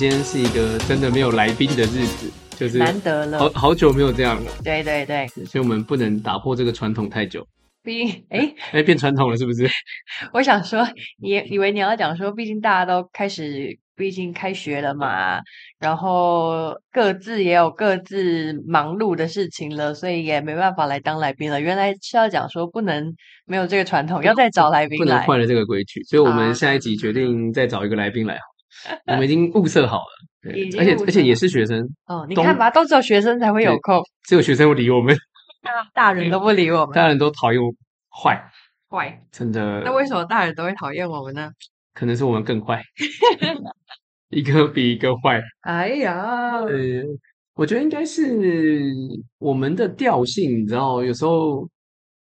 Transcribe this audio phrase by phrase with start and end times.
[0.00, 4.50] 今天是一个真的没有来宾的日子，就是难得了，好好久没有这样了。
[4.64, 7.46] 对对对，所以我们不能打破这个传统太久。
[7.82, 9.68] 毕竟，哎哎，变传统了是不是？
[10.32, 10.88] 我想说，
[11.20, 13.78] 你以为你要讲说，毕竟大家都开始。
[13.94, 15.38] 毕竟开学了嘛，
[15.78, 21.60] 然后各自也有各自忙碌的事情了，所以也没办法来当来宾了。
[21.60, 23.14] 原来是要讲说不能
[23.44, 28.38] 没有这个传统，要再找来宾来，不能换了这个规矩，所以我们下一集决定再找一个来宾来。
[29.06, 30.06] 我们已经物色好了，
[30.42, 32.26] 对，而且而且也是学生哦。
[32.28, 35.16] 你看吧，都只有学生才会有空，只有学生会理我们，
[35.62, 37.70] 大 大人都不理我们，大人都讨厌我，
[38.10, 38.42] 坏
[38.88, 39.82] 坏，真的。
[39.84, 41.50] 那为什么大人都会讨厌我们呢？
[41.94, 42.82] 可能是我们更坏。
[44.30, 45.42] 一个比一个坏。
[45.62, 46.70] 哎呀，呃，
[47.54, 48.24] 我觉得应该是
[49.38, 51.68] 我们的调性，你知道，有时候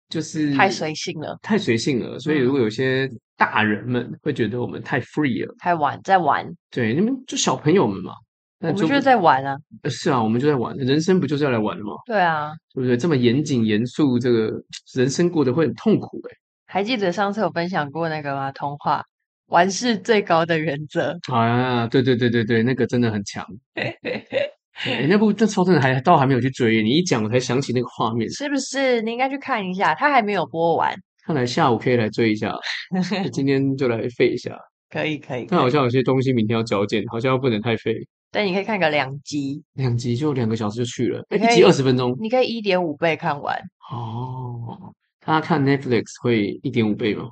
[0.10, 2.18] 就是太随性了，太随性了。
[2.20, 6.46] 所以如果有些大人们会觉得我们太 free 了，太玩，在玩。
[6.72, 8.14] 对，你们就小朋友们嘛，
[8.62, 9.56] 我们就是在玩啊。
[9.90, 11.92] 是啊，我们就在玩，人生不就是要来玩的吗？
[12.06, 12.96] 对啊，对不对？
[12.98, 14.52] 这么严谨严肃，这个
[14.94, 16.36] 人生过得会很痛苦哎。
[16.66, 18.52] 还记得上次有分享过那个吗？
[18.52, 19.04] 童话。
[19.48, 21.88] 玩是最高的原则啊！
[21.88, 23.48] 对对对对对，那个真的很强。
[24.86, 29.02] 欸、那部这超真的还倒还没有去追，你一讲我才想起那个画面，是不是？
[29.02, 30.96] 你应该去看一下，它还没有播完。
[31.26, 32.54] 看来下午可以来追一下，
[33.34, 34.58] 今天就来废一下。
[34.90, 35.46] 可以可以。
[35.50, 37.96] 但好像有些东西明天要交件，好像不能太废。
[38.32, 43.58] 但你可以看个两集，两集就两个小时就去了，一集二十分钟，你可以一点五倍看完。
[43.92, 44.94] 哦，
[45.26, 47.30] 大家看 Netflix 会一点五倍吗？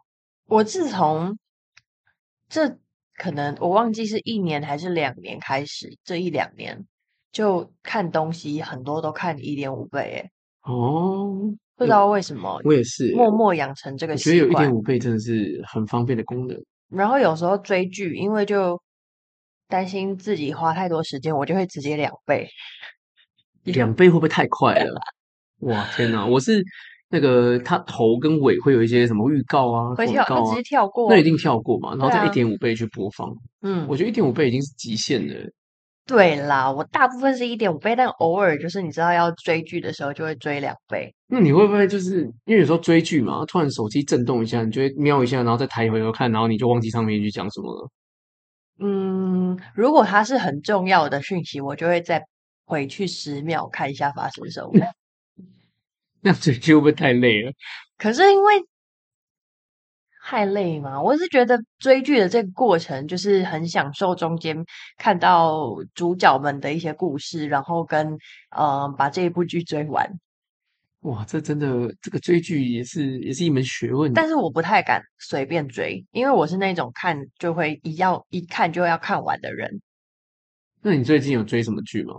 [0.48, 1.38] 我自从。
[2.48, 2.78] 这
[3.16, 6.86] 可能我忘记是一年还是两年开始，这一两年
[7.36, 11.36] 就看东西很多都看一点五倍，诶哦，
[11.76, 14.40] 不知道为什么，我也是默默养成这个习惯。
[14.40, 16.58] 我觉得有一点五倍真的是很方便的功能。
[16.88, 18.82] 然后有时候追剧，因为就
[19.68, 22.48] 担心自己花太多时间，我就会直接两倍。
[23.66, 24.96] 两倍会不会太快了？
[25.60, 26.26] 哇，天哪！
[26.26, 26.64] 我是。
[27.10, 33.32] 那个它头跟尾会有一些什么预告啊，会跳，广告啊，直接跳过，那一定跳过嘛，然后再一点五倍去播放。
[33.62, 35.36] 嗯，我觉得一点五倍已经是极限了。
[36.06, 41.12] 对啦，我大部分是一点五倍，但偶尔就是你知道要追剧的时候就会追两倍。
[41.28, 47.90] 那你会不会就是因为有时候追剧嘛，突然手机震动一下，你就会瞄一下，然后再抬回头看，然后你就忘记上面一句讲什么了？
[48.78, 52.24] 嗯，如果它是很重要的讯息，我就会再
[52.66, 54.72] 回去十秒看一下发生什么。
[56.22, 57.52] 那追剧会不会太累了？
[57.98, 58.54] 可是因为
[60.28, 64.58] 太累嘛，我是觉得追剧的这个过程就是很享受中间
[64.98, 68.08] 看到主角们的一些故事，然后跟
[68.58, 70.04] 嗯、呃、把这一部剧追完。
[71.02, 74.12] 哇，这真的这个追剧也是也是一门学问。
[74.14, 79.80] 但是我不太敢随便追，因为我是那种看就会一要一看就要看完的人。
[80.82, 82.16] 那你最近有追什么剧吗？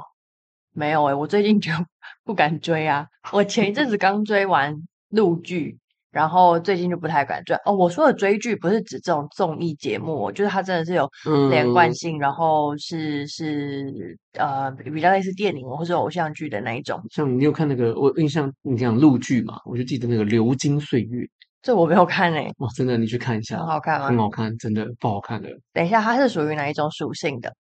[0.72, 1.72] 没有诶、欸、我最近就
[2.22, 3.08] 不敢追啊。
[3.32, 4.76] 我前一阵子刚追完
[5.08, 5.76] 陆剧，
[6.16, 7.54] 然后最近就不太敢追。
[7.66, 11.06] 哦，我说的追剧不是指这种综艺节目，我觉得它真的是有
[11.50, 16.98] 连贯性，嗯、然后是是呃比较类似电影或者偶像剧的那一种。
[17.10, 21.22] 像你有看那个，我印象你讲陆剧嘛，我就记得那个《流金岁月》，
[21.60, 24.08] 这我没有看诶、欸、哇，真的，你去看一下，很好看吗？
[24.08, 25.50] 很好看，真的不好看的。
[25.74, 27.54] 等一下，它是属于哪一种属性的？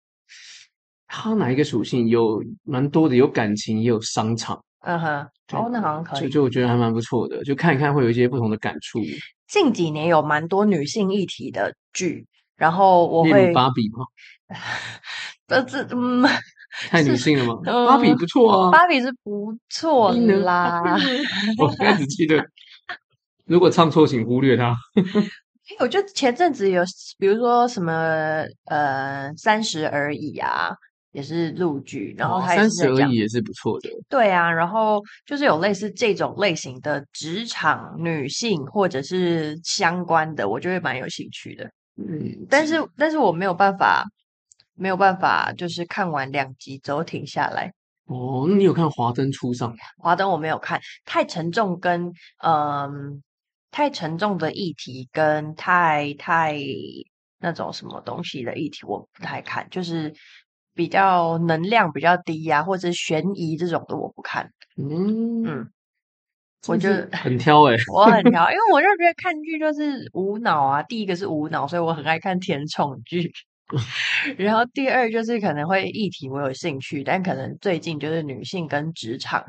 [1.08, 4.58] 它哪一个属性有蛮多的，有感情也有商场。
[4.86, 6.22] 嗯哼，哦，那好像可以。
[6.22, 9.00] 就就我觉得还蛮不错的，就看一看会有一些不同的感触。
[9.48, 13.52] 近几年有蛮多女性议题的剧，然后我会。
[13.54, 14.06] 芭比吗？
[15.48, 16.24] 呃 这嗯，
[16.90, 17.56] 太女性了吗？
[17.88, 20.82] 芭比不错啊，芭比是不错啦。
[21.60, 22.44] 我开始记得，
[23.46, 24.76] 如果唱错，请忽略它。
[25.80, 26.84] 我觉得前阵子有，
[27.18, 30.70] 比如说什么呃，三十而已啊，
[31.16, 33.90] 也是陆剧，然后三十而已也是不错的。
[34.10, 41.64] 对啊，然后就是有类似这种类型的职场女性或者是相关的，我就会蛮有兴趣的。
[41.96, 44.04] 嗯，但是但是我没有办法，
[44.76, 47.72] 没有办法，就是看完两集之后停下来。
[48.08, 49.74] 哦，那你有看《华灯初上》？
[49.98, 52.12] 华灯我没有看，太沉重跟
[52.44, 52.54] 嗯。
[52.54, 52.92] 呃
[53.72, 56.58] 太沉重的议题跟太太
[57.40, 59.68] 那种什么东西的议题，我不太看。
[59.70, 60.14] 就是
[60.76, 64.52] 比较能量比较低呀、啊，或者悬疑这种的，我不看。
[64.78, 65.70] 嗯嗯，
[66.68, 70.84] 我就 很挑诶、欸、我很挑，因 为我就觉得看剧就是无脑啊。
[70.84, 73.32] 第一个是无脑，所以我很爱看甜宠剧。
[74.38, 79.44] 然后第二就是可能会议题我有兴趣，但可能最近就是女性跟职场。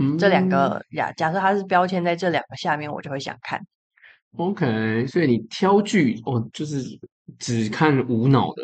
[0.00, 3.60] 嗯这两个呀，假设它是标签在这两个下面，我就会想看。
[4.36, 6.82] OK，所以你挑剧哦，就是
[7.38, 8.62] 只看无脑的。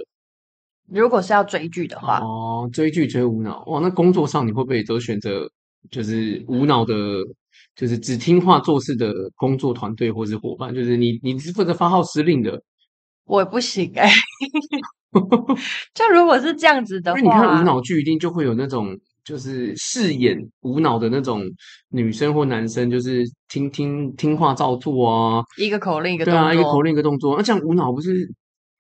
[0.91, 5.51] 如果是要追剧的话，哦，追剧追无脑，哇，那工作上你会不会都选择
[5.91, 6.95] 就是无脑的，
[7.75, 10.75] 就是只听话做事的工作团队或是伙伴？
[10.75, 12.63] 就是你你是负责发号施令的，
[13.25, 14.15] 我不行哎、欸。
[15.95, 18.95] 就如果是这样子的话，因为你看无脑剧一定就会有那种
[19.25, 21.43] 就是饰演无脑的那种
[21.91, 28.31] 女生或男生，就是听听听话照做啊，一个口令一个动作，对啊，一个口令一个动作，那这样无脑不是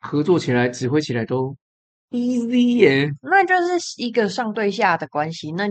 [0.00, 1.56] 合作起来指挥起来都。
[2.14, 5.68] Easy 耶，那就是一个上对下的关系，那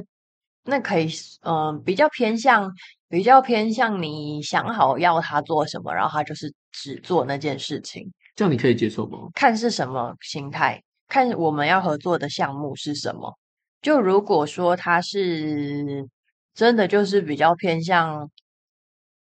[0.66, 1.08] 那可以，
[1.42, 2.70] 嗯、呃，比较偏向，
[3.08, 9.30] 比较偏向你想好要他做什么，然后他就是只做那件事情，这样你可以接受吗？
[9.34, 13.34] 看是什么心态，看我们要合作的项目是什么。
[13.82, 16.08] 就如果说他是
[16.54, 18.30] 真的，就是比较偏向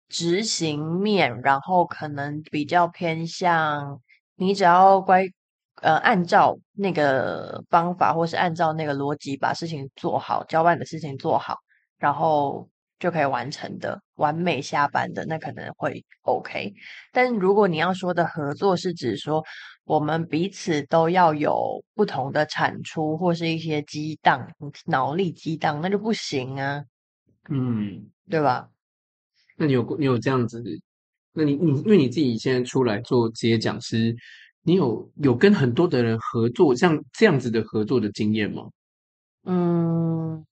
[0.07, 3.99] 执行面，然后可能比较偏向
[4.35, 5.25] 你只要乖。
[5.81, 11.57] 呃，按照那个方法，或是按照那个逻辑，把事情做好，交办的事情做好，
[11.97, 12.67] 然后
[12.99, 16.73] 就可以完成的，完美下班的，那可能会 OK。
[17.13, 19.41] 但如果你要说的合作，是指说
[19.85, 24.45] 我们彼此都要有不同的产出，或是一些激荡，
[24.85, 26.83] 脑力激荡，那就不行啊。
[27.49, 28.69] 嗯，对吧？
[29.55, 30.61] 那你有你有这样子？
[31.31, 34.13] 那你你因为你自己现在出来做职业讲师。
[34.63, 38.63] 你有有跟很多的人合作，像这样子的合作的经验吗？
[39.45, 40.45] 嗯，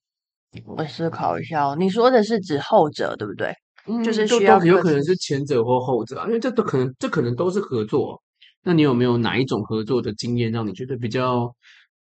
[0.64, 1.76] 我思考一下哦。
[1.78, 3.52] 你说的是指后者，对不对？
[3.86, 8.20] 嗯，就是需要有可能是前者或后者啊，因为这都可能，这可能都是合作。
[8.62, 11.54] 那你有没有哪一种合作的经验让你觉得比较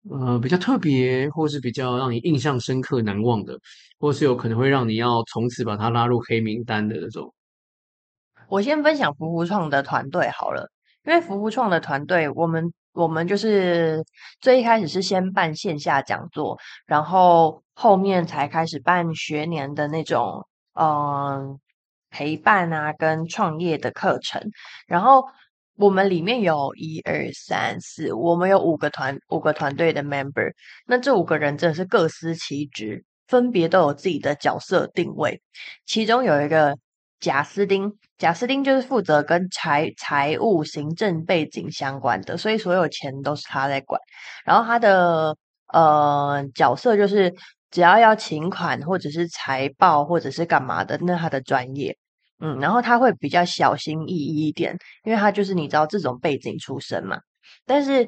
[0.09, 3.57] 呃比较特别，或是比较让你印象深刻、难忘的，
[3.99, 7.33] 或是有可能会让你要从此把他拉入黑名单的那种？
[8.47, 10.69] 我先分享福福创的团队好了。
[11.05, 14.03] 因为服务创的团队，我们我们就是
[14.41, 21.59] 最一开始是先办线下讲座，然后后面才开始办学年的那种嗯、
[22.09, 24.41] 陪伴啊跟创业的课程。
[24.87, 25.25] 然后
[25.77, 30.51] 我们里面有一二三四，我们有五个团五个团队的 member。
[30.85, 35.41] 那这五个人真的是各司其职，分别都有自己的角色定位。
[35.85, 36.77] 其中有一个。
[37.19, 43.99] 贾斯丁，贾斯丁就是负责跟财财务、行政背景相关的，所以所有钱都是他在管。
[44.45, 45.35] 然后他的
[45.67, 47.33] 呃角色就是，
[47.71, 51.97] 只要要请款或者是财报或者是干嘛的，那他的专业。
[52.41, 57.19] 嗯，然后他会比较小心翼翼一点，因为他就是你知道这种背景出身嘛。
[57.65, 58.05] 但是，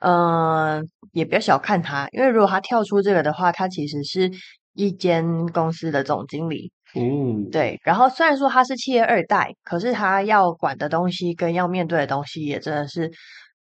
[0.00, 0.82] 嗯、呃，
[1.12, 4.30] 也不要小看他，因为如果他跳出这个的话，他其实是
[4.72, 6.72] 一间公司的总经理。
[6.94, 7.80] 嗯，对。
[7.84, 13.10] 然后虽然说他是企业二代，可是他要管的东西跟要面对的东西也真的是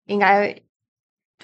[0.07, 0.55] 应该，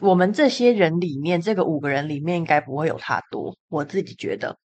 [0.01, 3.55] 我们这些人里面，这个五个人里面应该不会有他多。
[3.69, 4.57] 我自己觉得，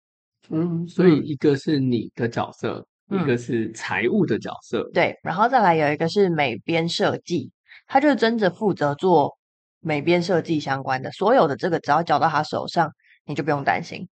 [0.49, 5.15] 嗯，所以一个是你的角色，嗯、一个是财务的角色，对。
[5.21, 7.51] 然后再来有一个是美编设计，
[7.88, 9.38] 他就真的负责做
[9.81, 12.91] 美编设计相关的，所有的这个只要交到他手上，
[13.25, 14.07] 你就不用担心。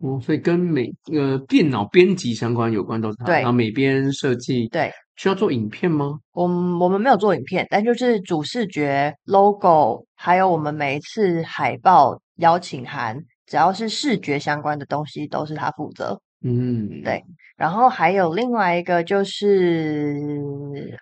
[0.00, 3.26] 哦，所以跟美呃电脑编辑相关有关都是他。
[3.26, 6.18] 对，然后美编设计，对，需要做影片吗？
[6.32, 13.16] 我们我们没有做影片，但就是主视觉、logo，还有我们每一次海报、邀请函，
[13.46, 16.18] 只要是视觉相关的东西，都是他负责。
[16.42, 17.22] 嗯，对。
[17.56, 20.18] 然后还有另外一个就是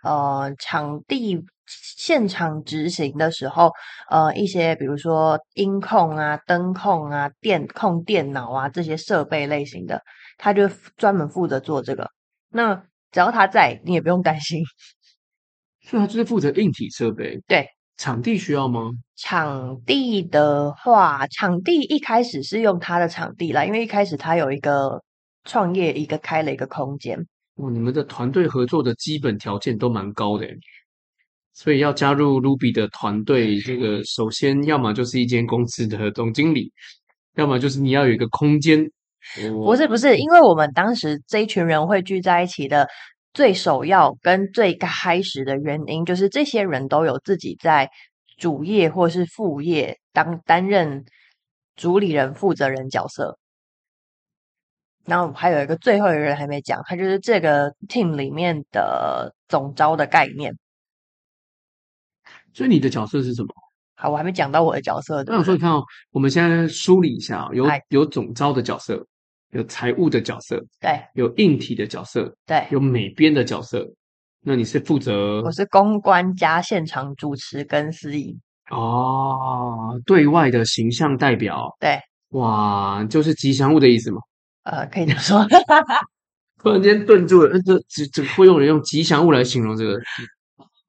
[0.03, 1.41] 呃场地。
[1.97, 3.71] 现场执行的时候，
[4.11, 10.03] 呃，一些比如说音控啊、灯控啊、电控电脑啊这些设备类型的，
[10.37, 12.11] 他就专门负责做这个。
[12.51, 12.75] 那
[13.13, 14.63] 只要他在，你也不用担心。
[15.85, 17.39] 所以他就是负责硬体设备。
[17.47, 18.91] 对，场地需要吗？
[19.17, 25.03] 场地的话，场地一开始是用他的场地啦，因为一开始他有一个
[25.45, 27.19] 创业，一个开了一个空间。
[27.57, 30.47] 哦，你们的团队合作的基本条件都蛮高的。
[31.61, 36.73] 所以要加入 Ruby 的团队，这个首先要么就是一间公司的总经理，
[37.35, 38.89] 要么就是你要有一个空间。
[39.65, 42.87] 不是不是，因为我们当时这一群人会聚在一起的
[43.35, 47.91] 最首要跟最开始的原因，就是这些人都有自己在
[48.37, 51.05] 主业或是副业当担任
[51.75, 53.37] 主理人、负责人角色。
[55.05, 60.55] 然后还有一个最后一个人还没讲，他就是这个 team 里面的总招的概念。
[62.59, 63.49] 所以你的角色是什么？
[63.95, 65.23] 好，我还没讲到我的角色。
[65.23, 69.07] 那我说你看哦，我们现在梳理一下，有哎有总招的角色，
[69.53, 73.89] 有财务的角色，对，有硬体的角色，对，有美编的角色，
[74.43, 75.41] 那你是负责？
[75.43, 78.37] 我是公关加现场主持跟司仪。
[78.73, 81.77] 哦，对外的形象代表。
[81.79, 81.97] 对，
[82.31, 84.19] 哇，就是吉祥物的意思吗？
[84.65, 85.47] 呃，可以这么说。
[86.61, 89.97] 突然间顿住了，这这这会用人用吉祥物来形容这个？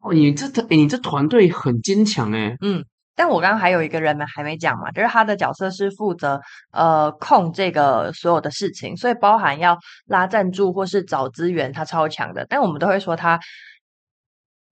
[0.01, 2.83] 哦，你这诶你这团队很坚强诶嗯。
[3.15, 6.39] 但我刚刚还有一个人没还没讲嘛，就是他的角色是负责
[6.71, 12.45] 呃控这个所有的事情，所以包含要拉赞助或是找资源，他超强的。
[12.47, 13.37] 但我们都会说他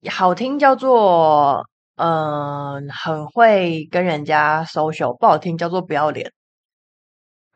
[0.09, 1.61] 好听叫做
[1.97, 6.31] 嗯、呃、很会跟人家 social，不好听叫做不要脸。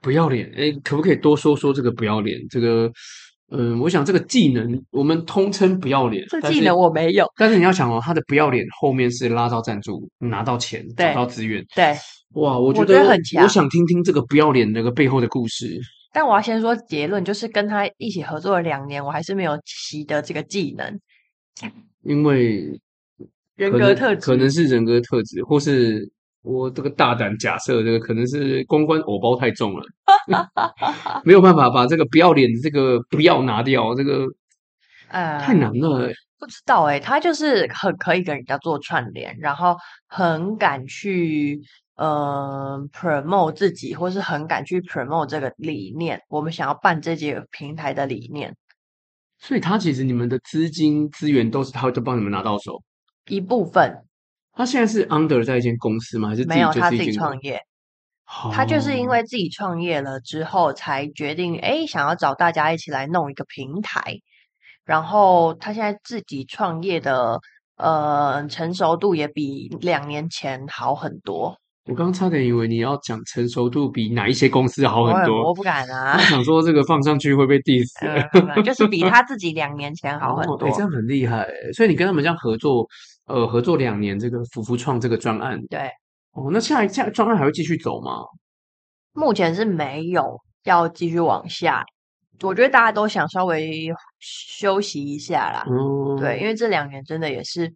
[0.02, 2.92] 不要脸，哎，可不可以多说说这个不要脸这个？
[3.52, 6.26] 嗯，我想这个技能我们通称不要脸。
[6.30, 11.62] 这技能我没有，但是你要想哦，他的不要脸后面是拉到赞助、拿到钱、找到资源。
[11.76, 11.94] 对，
[12.36, 13.44] 哇，我觉得，我觉得很强。
[13.44, 15.80] 我想听听这个不要脸那个背后的故事。
[16.14, 21.00] 但我要先说结论，就是跟他一起合作了两年，我还是没有习得这个技能。
[22.04, 22.80] 因为
[23.56, 26.10] 人格特质，可能是人格特质，或是。
[26.42, 29.86] 我这个大胆假设，这个可能是公关偶包太重了，
[31.24, 34.26] 没有办法把这个不要脸的这个不要拿掉，这个
[35.10, 36.12] 呃太难了。
[36.40, 41.62] 不知道哎、欸，他就是很可以跟人家做串联，然后很敢去
[41.98, 46.20] 呃 promote 自己，或是很敢去 promote 这个理念。
[46.30, 48.56] 我们想要办这几个平台的理念，
[49.38, 52.82] 所以他其实你们的资金资源都是他会都帮你们拿到手
[53.28, 53.96] 一部分。
[54.54, 56.30] 他现在是 under 在一间公司吗？
[56.30, 56.72] 还是没有？
[56.72, 57.60] 他自己创业。
[58.44, 58.54] Oh.
[58.54, 64.20] 他就是因为自己创业了之后，才决定哎，想要找大家一起来弄一个平台。
[64.86, 67.40] 然后他现在自己创业的
[67.76, 71.58] 呃成熟度也比两年前好很多。
[71.86, 76.14] 我刚刚差点以为你要讲成熟度比哪一些公司好很多，我，我不敢啊。
[76.14, 77.90] 我想说这个放上去会被 diss，
[78.56, 80.70] 呃、就是比他自己两年前好很多。
[80.70, 81.46] 这样很厉害。
[81.74, 82.88] 所以你跟他们这样合作。
[83.26, 85.90] 呃，合作两年，这个福福创这个专案，对，
[86.32, 88.24] 哦，那下一下专案还会继续走吗？
[89.14, 91.86] 目前是没有要继续往下，
[92.42, 95.66] 我觉得大家都想稍微休息一下啦。
[95.68, 97.74] 嗯，对，因为这两年真的也是，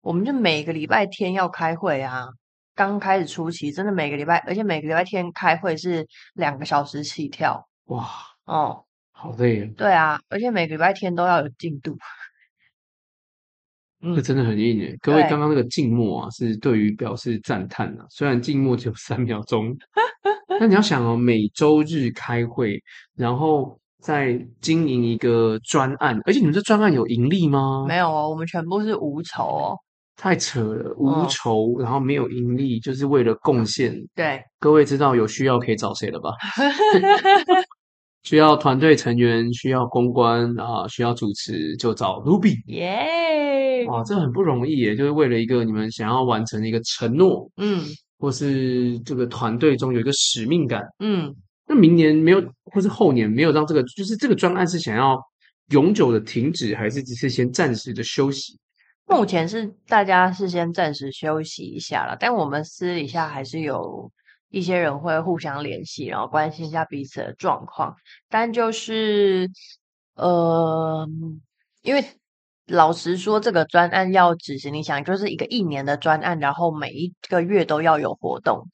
[0.00, 2.26] 我们就每个礼拜天要开会啊。
[2.74, 7.66] 刚开始初期，真的每个礼拜，而且每个礼拜天开会是两个小时起跳。
[7.86, 8.06] 哇，
[8.44, 9.70] 哦，好累啊。
[9.76, 11.96] 对啊，而且每个礼拜天都要有进度。
[14.14, 14.96] 这真的很硬诶！
[15.00, 18.04] 各位，刚刚那个静默啊，是对于表示赞叹啊。
[18.10, 19.76] 虽然静默只有三 秒钟，
[20.60, 22.80] 但你要想哦，每周日开会，
[23.16, 27.84] 然后再经营一个专案，而且你们这专案有盈利吗？
[27.88, 29.76] 没有哦，我们全部是无酬哦。
[30.18, 33.94] 太扯了，无酬，然后没有盈利，就是为了贡献。
[34.14, 36.30] 对，各位知道有需要可以找谁了吧？
[38.26, 42.60] 需要团队成员，需要公关啊，需要主持，就找 Ruby。
[42.66, 43.86] 耶！
[43.86, 47.84] 哇，这很不容易耶，就是为了一个你们想要完成的一个承诺，嗯，
[48.18, 51.32] 或是这个团队中有一个使命感，嗯。
[51.68, 55.16] 那明年没有，或是后年没有让这个，就是这个专案是想要
[55.68, 58.58] 永久的停止，还是只是先暂时的休息？
[59.06, 64.10] 目前是大家是先暂时休息一下了，但我们私底下还是有。
[64.48, 67.94] 一些人会互相联系，然后关心一下彼此的状况。
[68.28, 69.50] 但就是，
[70.14, 71.08] 呃，
[71.82, 72.04] 因为
[72.66, 78.66] 老实说，这个专案要执行，你想就是一个一年的专案，然后每一个月都要有活动，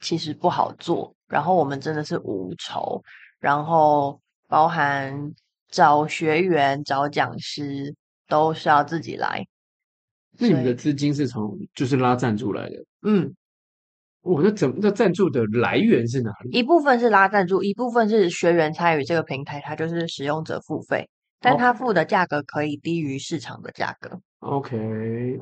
[0.00, 1.14] 其实不好做。
[1.26, 3.02] 然后我们真的是无酬，
[3.40, 5.34] 然后包含
[5.70, 7.94] 找学员、找讲师
[8.28, 9.46] 都是要自己来。
[10.38, 12.76] 那你们的资金是从就是拉赞助来的？
[13.02, 13.34] 嗯。
[14.28, 16.50] 我那怎那赞助的来源是哪里？
[16.58, 21.08] 一部分是拉赞助，一部分是学员参与这个平台，它就是使用者付费，
[21.40, 24.20] 但他付的价格可以低于市场的价格。
[24.40, 24.76] OK，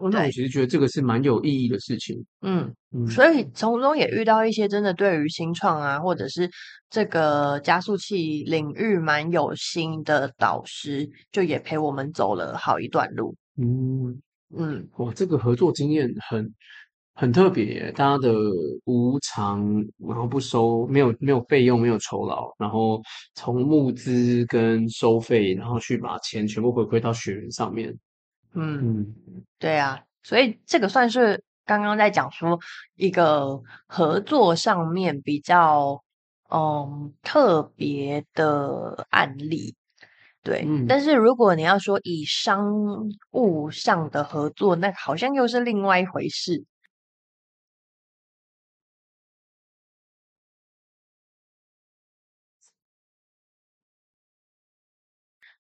[0.01, 2.25] 哦，那我其实觉得这个是蛮有意义的事情。
[2.43, 6.49] 嗯嗯，所以从中也遇到一些真的对于新创啊，或者是
[6.89, 13.35] 这个加速器领域蛮有心的导师，就也陪我们走了好一段路。
[13.61, 14.23] 嗯
[14.57, 16.55] 嗯，哇，这个合作经验很。
[17.19, 18.31] 很特别耶，大家的
[18.85, 23.03] 无偿，然后不收，没有没有费用，没有酬劳，然后
[23.35, 27.89] 从募资跟收费，然后去把钱全部回馈到学员上面。
[28.53, 29.15] 嗯，嗯
[29.59, 32.59] 对啊，所以这个算是刚刚在讲说
[32.97, 35.99] 一个合作上面比较
[36.51, 39.75] 嗯特别的案例。
[40.43, 46.63] 对，嗯，但是如果你要说以商务上的合作，那好像又是另外一回事。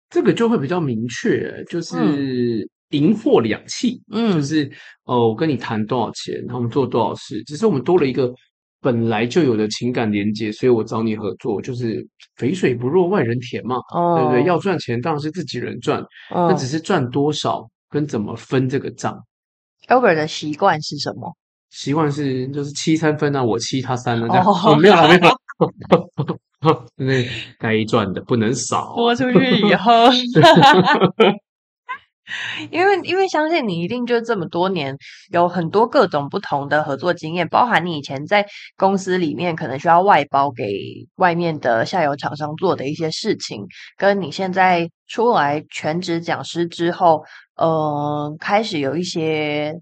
[0.09, 4.71] 这个就会比较明确，就是银货两訖，嗯，就是
[5.05, 8.33] 哦，我跟你谈多少钱，然后我们做多少事，只是我们多了一个
[8.81, 14.45] 本来就有的情感连接，所以我找你合作，就是肥水不落外人田嘛，哦、对不对？
[14.45, 19.19] 要赚钱当然是自己人赚，那、哦、只是赚多少跟怎么分这个账。
[19.89, 21.37] Albert 的习惯是什么？
[21.71, 25.31] 习惯是就是七三分啊，我七他三啊，这样、哦、没有了没有了。
[26.97, 27.25] 那
[27.59, 30.11] 该赚的不能少， 播出去以后，
[32.73, 34.97] 因为因为相信你一定就这么多年
[35.31, 38.45] 有很多各种不同的合作经验，包含你以前在
[38.77, 43.65] 公司里面可能需要外包给外面的下游厂商做的一些事情，
[43.97, 47.23] 跟你现在出来全职讲师之后，
[47.55, 49.73] 嗯、呃，开始有一些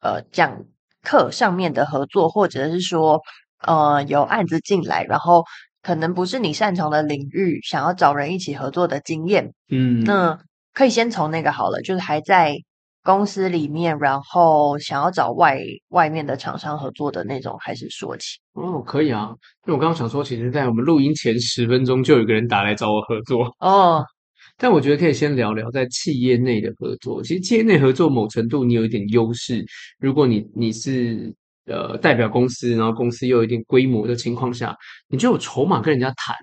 [0.00, 0.64] 呃讲
[1.02, 3.20] 课上面的合作，或者是说
[3.66, 5.44] 呃有案子进来，然后。
[5.86, 10.34] 可能不是你擅长的领域，想要找人一起合作的经验，嗯，那
[10.72, 12.56] 可以先从那个好了，就是还在
[13.02, 18.38] 公司里面，然后想要找外外面的厂商合作的那种开始说起。
[18.54, 19.28] 哦，可以啊，
[19.66, 24.02] 因为我刚刚想说，其实，在我们录音前十分钟就有一个人打来找我合作哦，
[24.56, 27.22] 但我觉得可以先聊聊在企业内的合作。
[27.22, 29.62] 其实企业内合作某程度你有一点优势，
[29.98, 31.30] 如果你你是。
[31.66, 34.76] 呃，代表公司，然后公司又有一定规模的情况下，
[35.08, 36.36] 你就有筹码跟人家谈。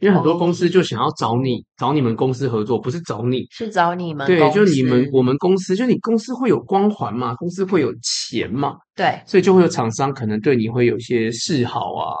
[0.00, 4.24] 因为很多公司就想要找你，哦、找你们公司合作，不是找你，是找你们。
[4.28, 12.14] 对，就你们我们公司，就你公司会有光环嘛，公司会有钱嘛， 对，所以就会有厂商可能对你会有一些示好啊，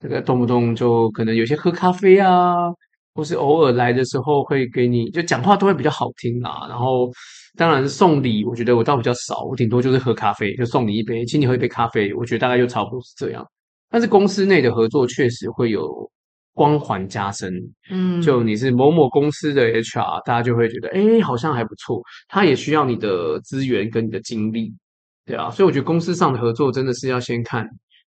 [0.00, 2.66] 这个动不动就可能有些喝咖啡啊，
[3.14, 7.10] 或是偶尔来的时候会给你就讲话都会比较好听啦，然后。
[7.56, 13.46] 当然送礼，我觉得我倒比较少，我顶多就是喝咖啡，就送你一杯，请你喝一杯咖啡，我觉得大概就差不多是这样。
[13.88, 16.10] 但是公司内的合作确实会有
[16.52, 17.52] 光环加深，
[17.92, 24.74] 嗯，就你是某某公司的 HR，大家就会觉得，哎，好像还不错，他也需要你的资源跟你的精力，
[25.24, 27.64] 对啊，所以我觉得公司上的合作真的是要先看。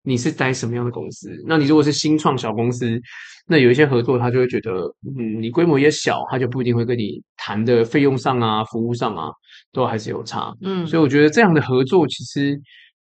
[0.05, 1.31] 你是待什么样的公司？
[1.47, 3.01] 那你如果是新创小公司，
[3.47, 4.71] 那有一些合作，他就会觉得，
[5.19, 9.31] 嗯，你规模也小，他就不一定会跟你谈的费用上啊、服务上啊，
[9.73, 10.55] 都还是有差。
[10.61, 12.61] 嗯，所以我觉得这样的合作，其实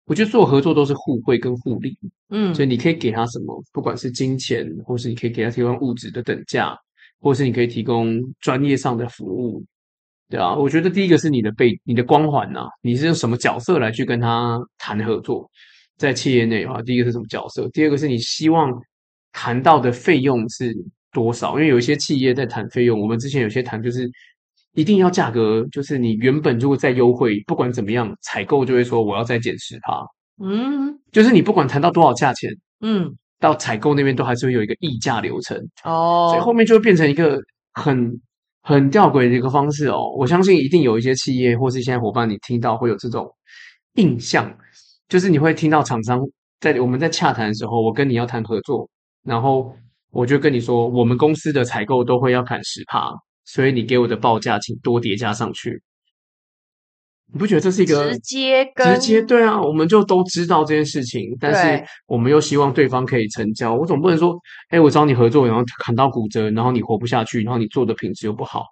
[0.06, 1.98] 我觉得做合作都是互惠跟互利。
[2.30, 6.78] 嗯，所以你可以给他什么，不管是金钱，或是你可以给他提供物质的等价，
[7.20, 9.64] 或是你可以提供专业上的服务，
[10.30, 15.50] 对啊，我觉得第一个是你的背你的光环呐、啊，你是用什么角色来去跟他谈合作？
[16.00, 17.68] 在企业内的话，第一个是什么角色？
[17.74, 18.72] 第二个是你希望
[19.34, 20.74] 谈到的费用是
[21.12, 21.56] 多少？
[21.56, 24.10] 因为有一些企业在谈费用，我们之前有些谈就是
[24.76, 30.02] 一定要价格，就是你原本如果再优惠，不管怎么样，采购就会说我要再减十趴。
[30.42, 35.58] 嗯，就是你不管谈到多少价钱，嗯，到采购那边都还是会有一个议价流程。
[35.84, 37.38] 哦，所以后面就会变成一个
[37.74, 38.10] 很
[38.62, 40.16] 很吊诡的一个方式哦。
[40.18, 43.30] 我相信一定有一些企业或是现在伙伴，你听到会有这种
[43.96, 44.50] 印象。
[45.10, 46.22] 就是你会听到厂商
[46.62, 48.90] 在我们在洽谈的时候，我跟你要谈合作，
[49.24, 49.76] 然后
[50.12, 53.12] 我就跟你说，我们公司的采购都会要砍十趴，
[53.44, 55.82] 所以你给我的报价请多叠加上去。
[57.32, 59.22] 你不觉得这是一个直接跟直接？
[59.22, 63.76] 对啊，我们就都知道这件事情，但是我们又希望对方可以成交。
[63.76, 64.36] 我总不能说，
[64.70, 68.64] 哎，我找你合作，然后砍到骨折，然后你活不下去，然后你做的品质又不好。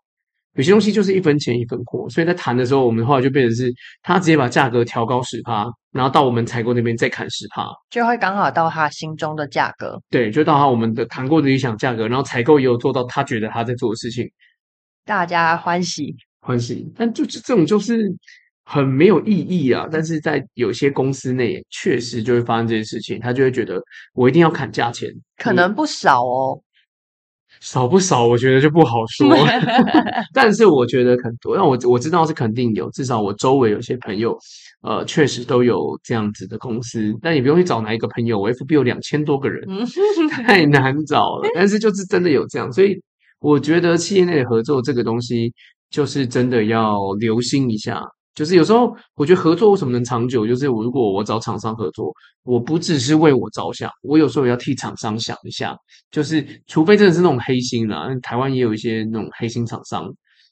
[0.57, 10.01] 有些东西就是一分钱一分货，所以在谈的时候，我们后来就变成是他直接把价格调高十趴，然后到我们采购那边再砍十趴，就会刚好到他心中的价格。
[10.09, 14.27] 对，就到他我们的谈过的理想价格，然后采购也有做到他觉得他在做的事情，
[15.05, 16.91] 大家欢喜欢喜。
[16.95, 18.11] 但就是这种就是
[18.65, 19.87] 很没有意义啊！
[19.91, 23.79] 但是在有些公司内确实就会发生这件事情，他就会觉得
[24.13, 26.59] 我一定要砍价钱，可能不少哦。
[27.61, 29.27] 少不少，我觉得就不好说。
[30.33, 34.37] 但是我觉得很多，那我我知道是肯定有，至少我周围有些朋友，
[34.81, 37.13] 呃，确实都有这样子的公司。
[37.21, 39.67] 但你不用去找哪一个朋友，我 FB 有两千多个人，
[40.45, 41.49] 太难找了。
[41.55, 42.95] 但是就是真的有这样，所以
[43.39, 45.53] 我觉得企业内的合作这个东西，
[45.89, 48.01] 就是真的要留心一下。
[48.37, 50.45] 就是有时候，我觉得合作为什么能长久？
[50.45, 55.75] 就是我如果我找厂商合作，我不只是为我着想，我有时候也要替厂商想一下。
[56.11, 60.07] 就是除非真的是那种黑心啦，台湾也有一些那种黑心厂商。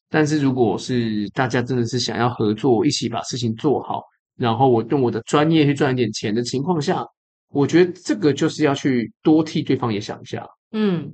[0.09, 4.01] 但是如果是大家真的是想要合作，一起把事情做好，
[4.35, 7.05] 然后我用我的专业去赚一点钱的情况下，
[7.51, 10.43] 我觉得这个就是要去多替对方也想一下。
[10.71, 11.13] 嗯。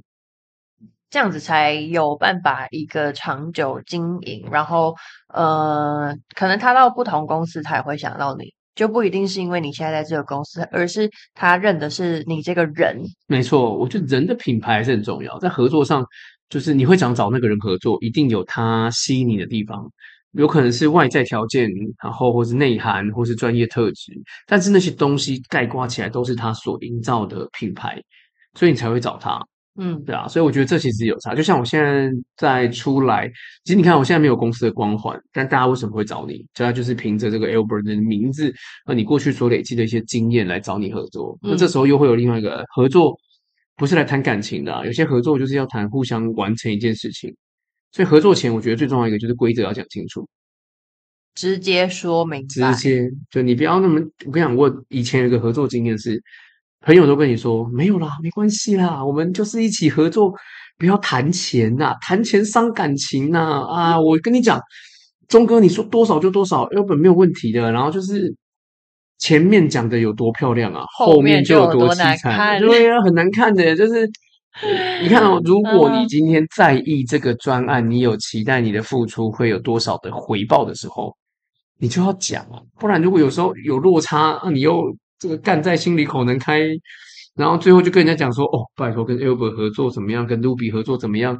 [1.12, 4.96] 这样子才有办法一个长久经营，然后
[5.28, 12.98] 呃，可能他到不同公司才会想到你，就不一定是因为你现在在这个公司，而是他认的是你这个人。
[13.28, 16.02] 没错，我觉得人的品牌还是很重要，在合作上
[16.48, 19.86] 就是你会想找那个人合作，一定有他吸引你的地方，
[20.32, 21.70] 有可能是外在条件，
[22.02, 24.14] 然后或是内涵，或是专业特质，
[24.48, 28.02] 但是那些东西概括起来都是他所营造的品牌，
[28.54, 29.46] 所以你才会找他。
[29.78, 31.34] 嗯，对啊，所以我觉得这其实有差。
[31.34, 33.32] 就像我现在在出来，
[33.64, 36.46] 其实你看我现在没有公司的光环，但大家为什么会找你？
[36.54, 38.54] 主要就是凭着这个 Albert 的名字，
[38.86, 41.38] 和你过去所累积的一些经验来找你合作。
[41.42, 43.18] 那这时候又会有另外一个合作。
[43.78, 47.36] 不是来谈感情的啊，有些合作就是要谈互相完成一件事情，
[47.92, 50.28] 所以合作前我觉得最重要一个就是规则要讲清楚，
[51.34, 52.74] 直接说明白。
[52.74, 56.22] 直接就你不要那么，我跟你讲，我以前有一个合作经验是，
[56.82, 60.34] 朋友都跟你说没有啦，没关系啦，我们就是一起合作，
[60.78, 64.00] 不要谈钱呐，谈钱伤感情呐啊！
[64.00, 64.60] 我跟你讲，
[65.28, 67.72] 钟哥，你说多少就多少，根本没有问题的。
[67.72, 68.36] 然后就是。
[69.24, 72.60] 前面讲的有多漂亮啊，后面就有多凄惨。
[72.60, 74.10] 对啊，很难看的，就是
[75.04, 81.16] 你看哦， 如果你今天在意这个专案，你有期待你的付出会有多少的回报的时候，
[81.78, 82.58] 你就要讲啊。
[82.80, 84.92] 不然如果有时候有落差，啊，你又
[85.22, 86.60] 这个干在心里口难开，
[87.36, 91.38] 然后最后就跟人家讲说，哦，拜托跟 Albert 合作怎么样，跟 Ruby 合作怎么样？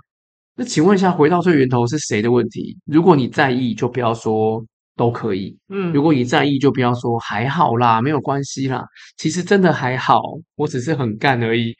[0.56, 2.78] 那请问一下，回到最源头是谁的问题？
[2.86, 4.64] 如果你在意，就不要说。
[4.98, 8.84] 都可以，嗯，如果你在意，就不要说还好啦，没有关系啦。
[9.18, 10.22] 其实真的还好，
[10.56, 11.74] 我只是很干而已，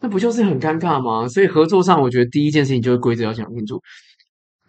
[0.00, 1.26] 那不就是很尴尬吗？
[1.26, 3.80] 所以合作上，我觉得第一件事情就是规则要讲清楚。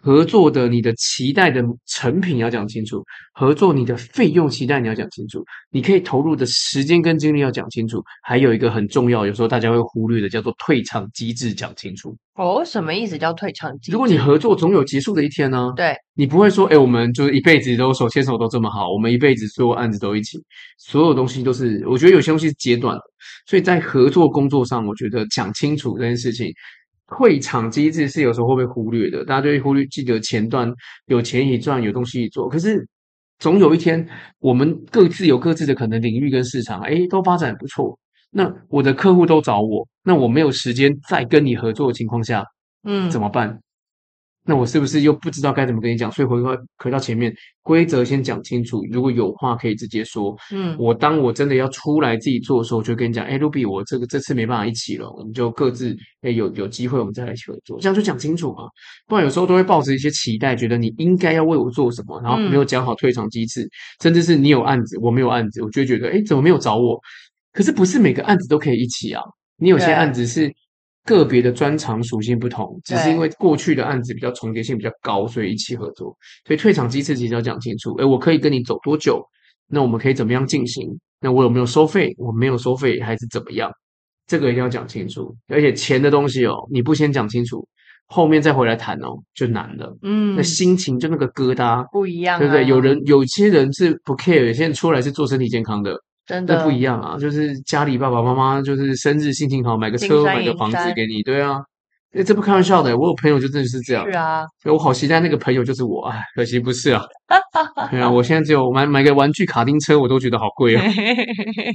[0.00, 12.16] 合作的你的期待的成品要讲清楚，合作你的费用期待你要讲清楚，你可以投入的时间跟精力要讲清楚，还有一个很重要，有时候大家会忽略的，叫做退场机制讲清楚。
[12.34, 13.92] 哦，什么意思叫退场机制？
[13.92, 15.72] 如果你合作总有结束的一天呢？
[15.74, 20.38] 对，你不会说，哎，我们就是一辈子都手牵手都这么好，我们一辈子所有案子都一起，
[20.78, 23.02] 所有东西都是，我觉得有些东西是阶段的，
[23.46, 26.52] 所以在合作工作上，我觉得讲清楚这件事情。
[27.16, 30.72] 退场机制是有时候会被忽略的，大家就会忽略，记得前段
[31.06, 32.48] 有钱一赚，有东西一做。
[32.48, 32.86] 可是
[33.38, 34.06] 总有一天，
[34.38, 37.98] 我们各自有各自的可能领域跟市场，哎，都发展不错。
[38.30, 42.44] 那我的客户都找我，那我没有时间再跟你合作的情况下，
[42.84, 43.58] 嗯，怎么办？
[44.48, 46.10] 那我是不是又不知道该怎么跟你讲？
[46.10, 47.30] 所以回回回到前面，
[47.62, 48.82] 规则先讲清楚。
[48.90, 50.34] 如果有话可以直接说。
[50.50, 58.64] 嗯，我当我真的要出来自己做的时候，我就跟你讲，哎，Ruby，我这个这次没办法一起了，我们就各自哎有有机会我们再来一起合作，这样就讲清楚嘛。
[59.06, 63.70] 不然有时候都会抱着一些期待，觉得你应该要为我做什么，然后没有讲好退场机制，嗯、
[64.02, 66.98] 甚至是你有案子，我没有案子，我就会觉得哎，怎么没有找我？
[67.52, 69.20] 可是不是每个案子都可以一起啊？
[69.58, 70.50] 你有些案子是。
[71.08, 76.14] 个别的专长属性不同，只是因为过去的案子比较重叠性比较高，所以一起合作。
[76.46, 77.94] 所以退场机制其实要讲清楚。
[77.96, 79.24] 诶，我可以跟你走多久？
[79.66, 80.86] 那我们可以怎么样进行？
[81.20, 82.14] 那我有没有收费？
[82.18, 83.70] 我没有收费还是怎么样？
[84.26, 85.34] 这个一定要讲清楚。
[85.48, 87.66] 而且钱的东西哦，你不先讲清楚，
[88.06, 89.96] 后面再回来谈哦，就难了。
[90.02, 92.66] 嗯，那心情就那个疙瘩不一样啊，对不对？
[92.66, 95.98] 有人有些人是不 care，有些人出来是做身体健康的。
[96.28, 97.16] 真的不一样啊！
[97.18, 101.56] 就是家里爸爸妈妈就是生日心情好，买个车买个房子给你，对啊，
[102.12, 102.96] 哎这不开玩笑的。
[102.96, 107.02] 我有朋友就真的是这样，是啊，所以我好期待那个朋友就是我，哎，可惜不是啊。
[107.90, 110.84] 对啊，我现在只有买买个玩具卡丁车，我都觉得好贵啊。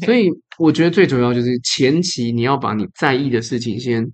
[0.05, 4.05] 所以 我觉得最主要就是前期你要把你在意的事情先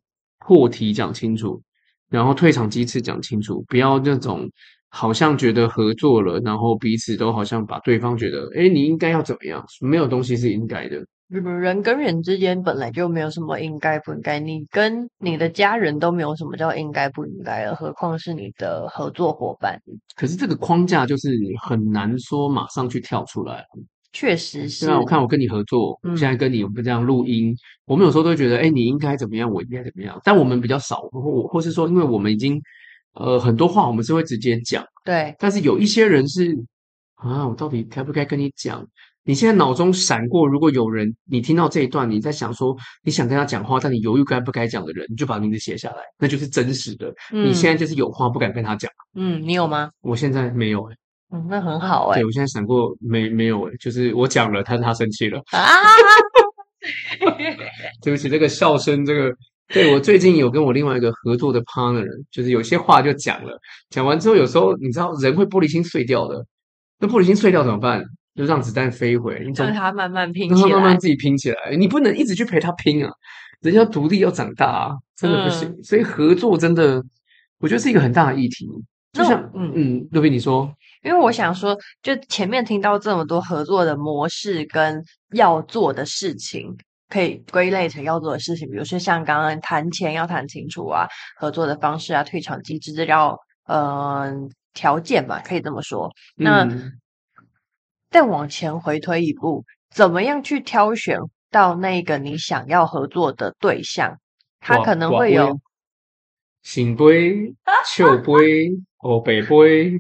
[0.45, 1.61] 破题讲清楚，
[2.09, 4.49] 然后退场机制讲清楚，不要那种。
[4.89, 9.63] 好像觉得合作了，然后彼此都好像把对方觉得，哎，你应该要怎么样？
[9.81, 11.03] 没有东西是应该的。
[11.29, 19.79] 人跟人之间本来就没有什么应该不应该，你跟你的家人都没有什么叫应该不应该了，何况是你的合作伙伴？
[20.15, 21.29] 可是这个框架就是
[21.61, 23.63] 很难说马上去跳出来。
[24.11, 24.87] 确实是。
[24.87, 32.59] 对啊，我看我跟你合作，嗯、现在跟你我们这样录音，我们有时候都会觉得，哎，你应该怎么样，我应该怎么样，但我们比较少，或或是说，因为我们已经。
[33.13, 35.35] 呃，很多话我们是会直接讲，对。
[35.39, 36.55] 但是有一些人是
[37.15, 38.85] 啊，我到底该不该跟你讲？
[39.23, 47.13] 你现在脑中闪过，如果有人你听到这一段，你在想说你想跟他讲话，但你犹豫该不该讲的人，你就把名字写下来，那就是真实的。
[47.31, 48.89] 嗯、你现在就是有话不敢跟他讲。
[49.15, 49.91] 嗯，你有吗？
[50.01, 50.97] 我现在没有哎、欸。
[51.37, 52.21] 嗯，那很好哎、欸。
[52.21, 55.61] 对，我现在闪过没没有哎、欸，就是我讲了，他他生气了啊。
[58.01, 59.35] 对不起，这个笑声，这个。
[59.69, 66.43] 对，我最近有跟我另外一个合作的 partner，就是有些话就讲了，讲完之后，有时候你知道人会玻璃心碎掉的，
[66.99, 68.03] 那玻璃心碎掉怎么办？
[68.35, 73.11] 就让子弹飞回，你让他慢慢拼起来，让他慢慢自己拼起来，你不能一直去陪他拼啊，
[73.61, 75.67] 人家独立要长大啊，真的不行。
[75.67, 77.03] 嗯、所以合作真的，
[77.59, 78.65] 我觉得是一个很大的议题。
[79.11, 80.71] 就像嗯嗯，路比你说，
[81.03, 85.03] 因为我想说，就前面听到这么多合作的模式跟
[85.33, 86.77] 要做的事情。
[87.09, 94.31] 可以归类成要做的事情，比如说像刚刚谈钱要谈清楚啊，合作的方式啊，退场机制这叫呃
[94.73, 96.11] 条件吧，可以这么说。
[96.35, 96.93] 那、嗯、
[98.11, 101.19] 再往前回推一步，怎么样去挑选
[101.49, 104.17] 到那个你想要合作的对象？
[104.59, 105.59] 他可能会有
[106.63, 107.55] 圣 杯、
[107.87, 109.99] 笑杯、欧北杯。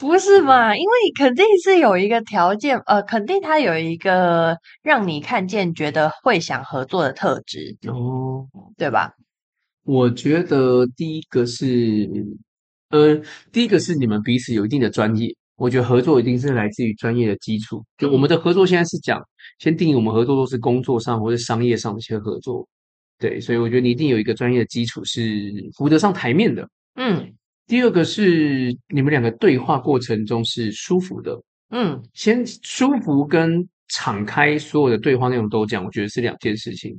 [0.00, 0.74] 不是嘛？
[0.74, 9.12] 因为肯定是有一个条件，呃，肯定他有一个让你看见、觉得会想合作的特质哦，对吧？
[9.84, 12.08] 我觉得第一个是，
[12.88, 13.20] 呃，
[13.52, 15.36] 第一个是你们彼此有一定的专业。
[15.56, 17.84] 我觉得合作一定是来自于专业的基础。
[17.98, 19.20] 就我们的合作现在是讲，
[19.58, 22.66] 先定义我们合作都是工作上或者商业上的一些合作，
[23.18, 27.34] 对，所以我觉得你一定有一个专业的基础是扶得上台面的，嗯。
[27.70, 36.90] 第二个是你们两个对话过程中是舒服的，嗯，先舒服跟敞开所有的对话内容都讲，我觉得是两件事情，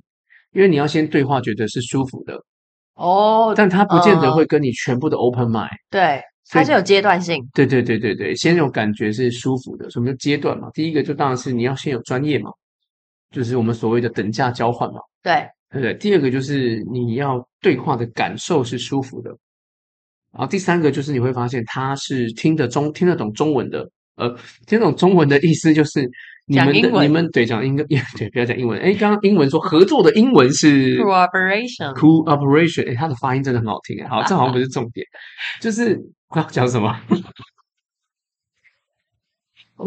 [0.53, 2.41] 因为你要先对话觉得是舒服的，
[2.93, 10.69] 哦，但他不见得会跟你全部的 open mind，对，它是有阶段性，对对对对对，先有感觉是舒服的，什么叫阶段嘛？
[10.73, 12.49] 第一个就当然是你要先有专业嘛，
[13.31, 19.35] 就是我们所谓的等价交换嘛，对，对对，第二个就是你要对话的感受是舒服的。
[20.33, 24.29] 然后第三个就是你会发现他是听得中听得懂中文的，呃，
[24.65, 26.09] 听得懂中文的意思就是
[26.47, 27.85] 你们的你们对讲英文
[28.17, 28.79] 对，不要讲英文。
[28.79, 34.07] 哎，刚刚英文说合作的英文是 cooperation cooperation，哎，他的发音真的很好听哎。
[34.07, 35.05] 好，这好像不是重点，
[35.59, 36.97] 就是我要讲什么？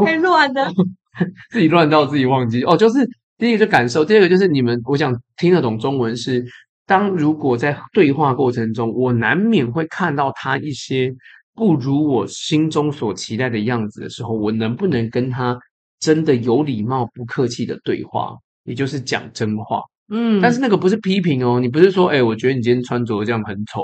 [0.05, 0.71] 太乱了，
[1.51, 2.77] 自己乱到自己忘记哦。
[2.77, 6.45] 就是第一个就感受，第二个就是你们，我想听得懂中文是。
[6.87, 11.11] 当如果在对话过程中，我难免会看到他一些
[11.55, 15.59] 不如我心中所期待的样子的时候，我能不能跟他
[15.99, 19.81] 真的有礼貌、不客气的对话，也就是讲真话？
[20.11, 23.81] 嗯，但是那个不是批评哦，你不是说，哎，我觉得你今天穿着这样很丑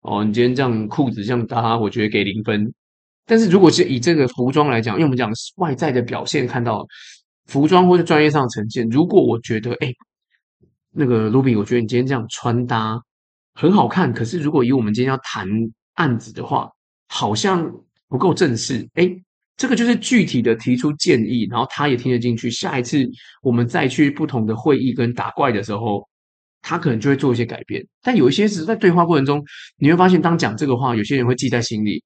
[0.00, 2.72] 哦，你今天这样裤子这样搭，我觉得给零分。
[3.26, 6.86] 但是如果是以这个服装来讲，因为我们讲外在的表现，看到
[7.48, 9.92] 服装或者专业上呈现，如果我觉得，哎。
[10.92, 13.00] 那个卢比，我觉得你今天这样穿搭
[13.54, 14.12] 很好看。
[14.12, 15.46] 可是，如果以我们今天要谈
[15.94, 16.68] 案子的话，
[17.08, 17.70] 好像
[18.08, 18.88] 不够正式。
[18.94, 19.08] 哎，
[19.56, 22.50] 这个就是具体的提出建议，然后他也听得进去。
[22.50, 23.08] 下一次
[23.42, 26.08] 我们再去不同的会议跟打怪的时候，
[26.60, 27.86] 他可能就会做一些改变。
[28.02, 29.44] 但有一些是在对话过程中，
[29.76, 32.02] 你会发现，当讲这个话，有些人会记在心里。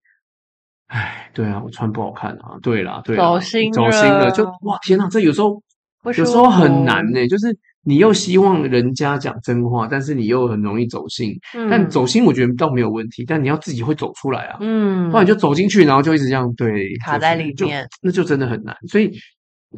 [0.89, 2.59] 哎，对啊，我穿不好看啊。
[2.63, 5.63] 对啦，对啦，走心了，走心了，就哇，天哪，这有时候
[6.05, 7.57] 有时候很难呢，就是。
[7.85, 11.39] 你又希望人家讲真话，但是你又很容易走心。
[11.55, 14.57] 嗯，但走心我觉得倒没有问题，但你要自己会走出来啊。
[14.61, 18.75] 嗯，不然你就走进去，然后就一直这样对卡在里面，那就真的很难。
[18.89, 19.11] 所以，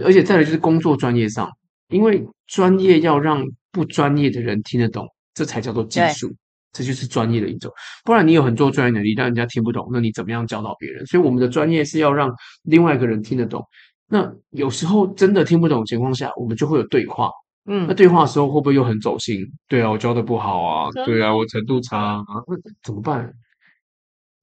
[0.04, 1.50] 而且再来就是工作专业上，
[1.88, 6.32] 因为专业要让不专业的人听得懂，这才叫做技术，
[6.72, 7.72] 这就是专业的一种。
[8.04, 11.04] 不然你有很多专业能力，但人家听不懂，那你怎么样教导别人？
[11.06, 13.64] 所以我们的专业是要让另外一个人听得懂。
[14.08, 17.28] 那有时候真的听不懂的情况下，我们就会有对话。
[17.66, 19.44] 嗯，那对话的时候会不会又很走心？
[19.68, 23.32] 对啊，我教的不好啊，对啊，我程度差啊，那怎么办？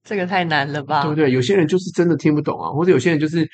[0.03, 1.01] 这个太难了吧？
[1.03, 1.31] 对不对？
[1.31, 3.47] 有些人就是真的听不懂啊，或者有些人就是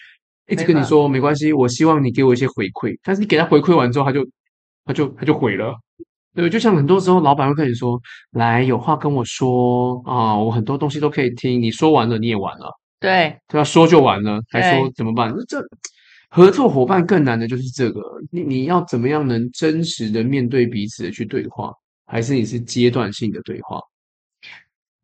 [0.48, 4.26] 一直跟你说没关系，我希望你给我一些回馈，但是你给他回馈完之后，他就
[4.86, 5.76] 他就他就毁了。
[6.34, 8.00] 对，就像很多时候老板会跟你说，
[8.32, 15.32] 来有话跟我说啊，我很多东西都可以听，你说完了你也完了，对，对啊，说就完了，还说怎么办？
[15.48, 15.62] 这。
[16.30, 21.74] 合作伙伴更难的就是这个，你你要怎么样能真实的面对彼此的去对话，
[22.06, 23.80] 还是你是阶段性的对话？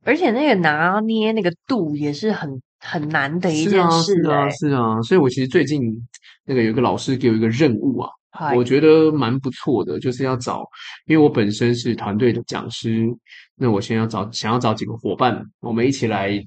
[0.04, 4.14] 而且那个拿捏那个度也是很很难的一件事。
[4.14, 5.82] 欸，是啊，是啊，所以我其实最近
[6.46, 8.10] 那个有一个老师给我一个任务啊
[8.54, 10.64] 我觉得蛮不错的，就是要找，
[11.08, 13.08] 因为我本身是团队的讲师，
[13.56, 16.40] 那我先要找想要找几个伙伴，我们一起来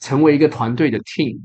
[0.00, 1.40] 成为一个团队的 team。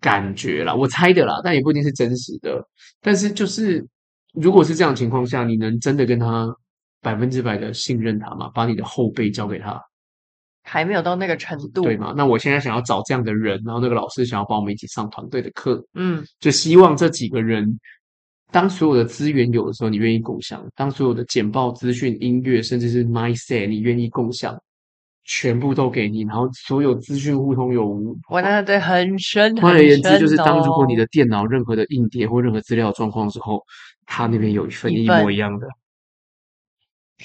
[0.00, 2.64] 感觉啦，我猜的啦，但也不一定是真实的。
[3.00, 3.84] 但是就是
[4.34, 6.48] 如果是这样的情况下，你能真的跟他
[7.00, 8.48] 百分之百的信任他吗？
[8.54, 9.80] 把你的后背交给他？
[10.64, 12.14] 还没有到那个程度，对吗？
[12.16, 17.66] 那我现在想要找这样的人，然后那个老师想要帮我们一起上团队的课，嗯，就希望这几个人，
[18.52, 24.56] 当所有的资源有的时候，你愿意共享；当所有的简报、资讯、音乐，甚至是 mindset，你愿意共享。
[25.24, 28.12] 全部都给你，然后所有资讯互通有无。
[28.28, 33.62] 我那对很深，换而言之，就是当如果你的电脑任何的硬碟或任何资料状况之后，
[34.04, 35.68] 他那边有一份一模一样的。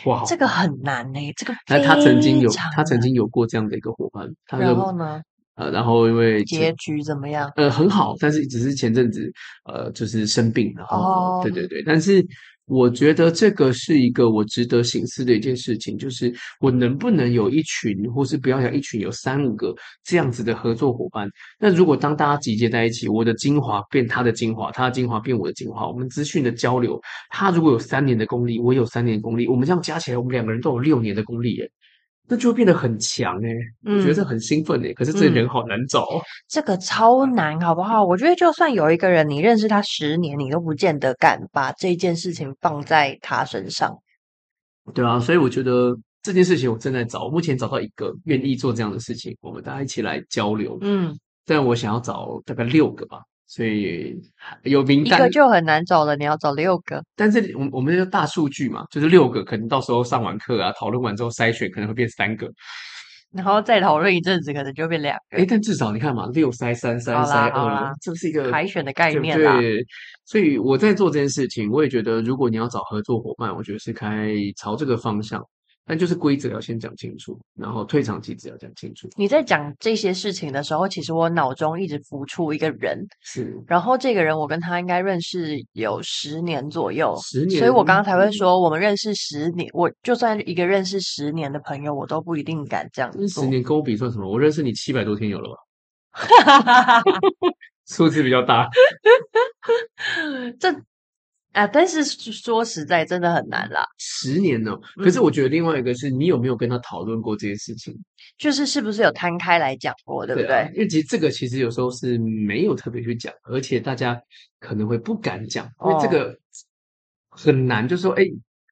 [0.05, 1.33] 哇，这个很难呢、欸。
[1.35, 4.31] 这个那他曾经有，他曾经有过这样的一个伙伴。
[4.45, 5.19] 他然后呢？
[5.57, 7.51] 呃，然后因为结局怎么样？
[7.57, 9.29] 呃，很好，但是只是前阵子
[9.65, 12.25] 呃，就是生病，然后、哦、对对对，但是。
[12.69, 21.29] 我觉得这个是一个我值得省思的一件事情，就是我能不能有一群，或是不要讲一群，有三五个这样子的合作伙伴。
[21.57, 31.71] 那如果当大家集结在一起，我的精华变他的精华，他的精华变我的精华，我们资讯的交流，他如果有三年的功力，我有三年的功力，我们这样加起来，我们两个人都有六年的功力耶。
[32.29, 33.49] 那就会变得很强哎、
[33.85, 34.93] 我觉得这很兴奋哎、欸。
[34.93, 38.03] 可是这人好难找，嗯，这个超难，好不好？
[38.03, 43.97] 我觉得就算有一个人，你认识他十年，你都不见得敢把这件事情放在他身上。
[44.93, 50.77] 对啊，所以我觉得这件事情我正在找，目前找到一个愿意做这样的事情，我们大家一起来交流。
[50.81, 53.21] 嗯，但我想要找大概六个吧。
[53.47, 54.13] 所以
[54.63, 57.01] 有名单，一个就很难找了，你要找六个。
[57.15, 62.45] 但是我们我们这个大数据嘛，就是六个，可能到时候上完课啊，讨论完之后筛选，可能会变三个，
[63.31, 65.37] 然后再讨论一阵子，可能就变两个。
[65.37, 69.59] 哎，但至少你看嘛，六筛三筛筛二，这是一个海选的概念啦。
[69.59, 69.81] 对，
[70.25, 75.41] 所以我在做这件事情，我也觉得，如果你要找合作伙伴，我觉得是开朝这个方向。
[75.87, 79.07] 但就是规则要先讲清楚，然后退场机制要讲清楚。
[79.15, 83.57] 你在讲这些事情的时候，其实我脑中一直浮出一个人，是。
[83.65, 87.57] 然后这个人我跟他应该认识有十年左右，十年。
[87.57, 93.43] 所以我刚刚才会说，我们认识十年，我就算一个认识十年的朋友，我都不一定敢这样做。
[93.43, 94.29] 十年跟我比算什么？
[94.29, 95.55] 我认识你七百多天有了吧？
[96.11, 97.03] 哈哈哈哈哈！
[97.85, 98.67] 数字比较大。
[100.59, 100.69] 这。
[101.57, 101.65] 啊！
[101.65, 103.83] 但是说实在，真的很难啦。
[103.97, 104.77] 十年呢？
[104.97, 107.97] 可是我觉得另外一个是你有没有跟他讨论过这些事情？
[108.37, 110.47] 就是是不是有摊开来讲过，对不对？
[110.47, 114.15] 对啊，因为其实这个其实有时候是没有特别去讲，而且大家
[114.59, 116.37] 可能会不敢讲，因为这个
[117.31, 117.87] 很难。
[117.87, 118.23] 就是说，哎，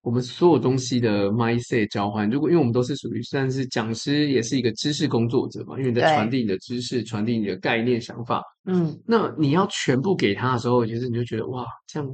[0.03, 8.43] 我们所有东西的 mindset 交换，如果因为我们都是属于算是讲师，也是一个知识工作者嘛，因为你在传递你的知识，传递你的概念、想法。
[8.65, 12.07] 嗯，那你要全部给他的时候，其实你就觉得哇，这样。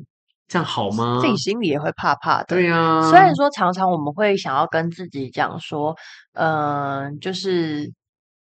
[0.52, 1.20] 这样好吗？
[1.22, 2.48] 自己心里也会怕怕的。
[2.48, 5.96] 对呀、啊，虽然说常常我们会想要跟自己讲说，
[6.34, 7.90] 嗯、呃，就是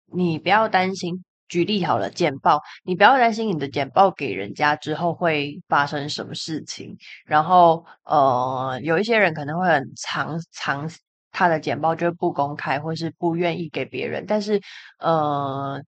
[0.06, 1.22] 你不要担心。
[1.50, 6.96] 举例好了，简报，你不要担心你的简报给人家之后会发生什么事情。
[7.26, 10.90] 然后，呃，有一些人可能会很藏藏
[11.32, 14.24] 他的简报，就是不公开，或是不愿意给别人。
[14.28, 14.62] 但是，
[15.00, 15.82] 呃，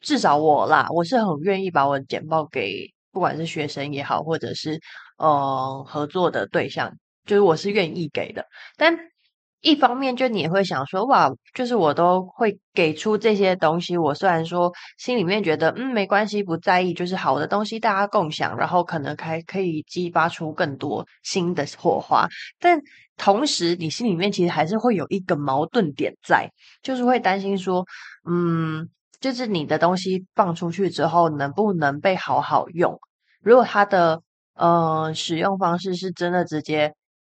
[0.00, 2.88] 至少我啦，我是很愿意把我的简报给。
[3.10, 4.80] 不管是学生也好，或者是
[5.16, 6.92] 呃合作的对象，
[7.24, 8.46] 就是我是愿意给的。
[8.76, 8.96] 但
[9.60, 13.96] 一方面，就你也会想说，哇，就是我都会给出这些东西。
[13.96, 22.28] 我虽然说心里面觉得嗯没关系，不在意，就是好的东西大家共享，然后可能还可以激发出更多新的火花。
[22.60, 22.80] 但
[23.16, 26.50] 同时，你心里面其实还是会有一个矛盾点在，
[26.82, 27.84] 就是会担心说，
[28.28, 28.88] 嗯。
[29.20, 33.00] 就是你的东西放出去之后，能不能被好好用？
[33.40, 34.20] 如果它的
[34.54, 36.92] 呃使用方式是真的直接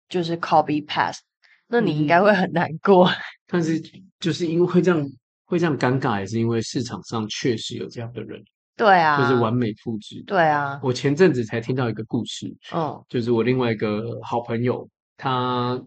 [0.09, 1.19] 就是 copy paste，
[1.67, 3.07] 那你应该会很难过。
[3.07, 3.15] 嗯，
[3.47, 3.81] 但是
[4.19, 5.05] 就是因为会这样
[5.45, 8.43] 会这样尴尬，也是因为市场上确实有这样的人。
[8.77, 10.21] 对啊，就是完美复制。
[10.27, 14.85] 对啊，我前阵子才听到一个故事，嗯，就是我另外一个好朋友，
[15.15, 15.81] 他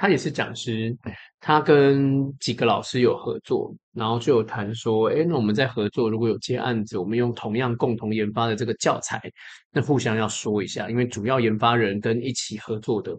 [0.00, 0.96] 他也是讲师。
[1.42, 9.20] 他跟几个老师有合作，然后就有谈说，诶，那我们在合作，如果有接案子，我们用同样共同研发的这个教材，
[9.70, 13.14] 那互相要说一下，因为主要研发人跟一起合作的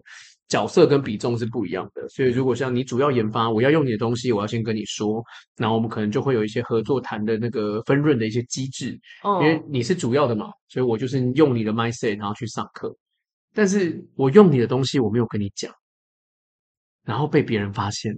[0.48, 5.22] 角色跟比重是不一样的，所以如果像你主要研发，我要用你的东西，我要先跟你说，
[5.56, 8.98] 然后我们可能就会有一些合作谈的那个分润的一些机制，
[9.40, 12.94] 因为你是主要的嘛，所以我就是用你的 mindset 然后去上课，
[13.52, 15.72] 但是我用你的东西，我没有跟你讲。
[17.04, 18.14] 然后被别人发现，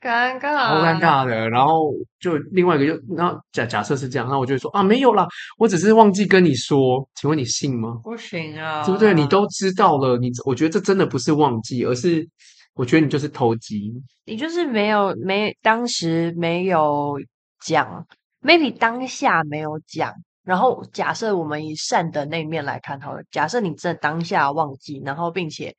[0.00, 1.48] 尴尬，好尴尬的。
[1.48, 5.24] 然后就另外一个就，然后假假设是这样，那我就会说啊，没有啦，
[5.56, 8.00] 我只是忘记跟你说，请问你信吗？
[8.02, 9.14] 不行啊，对不对？
[9.14, 12.28] 你都知道了，你我觉得这真的不是忘记，而是
[12.74, 13.92] 我觉得你就是投机，
[14.24, 17.16] 你就是没有没当时没有
[17.64, 18.04] 讲
[18.40, 20.12] ，maybe 当下没有讲。
[20.42, 25.72] 然后假设我们以善的那一面来看好了，假设你真的当下忘记，然后并且，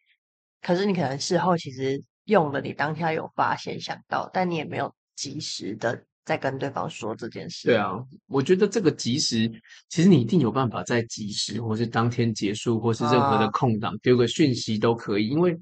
[0.61, 2.01] 可是你可能事后其实。
[2.25, 7.67] 用了，你当下有发现想到，但你也没有及时的在跟对方说这件事。
[7.67, 7.93] 对啊，
[8.27, 9.51] 我觉得这个及时，
[9.89, 15.53] 其实你一定有办法在及时，或是当天结束，或是任何的空档丢个讯息都可以，因为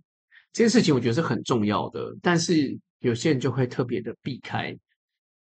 [0.53, 2.15] 这件事情我觉得是很重要的。
[2.21, 4.71] 但是有些人就会特别的避开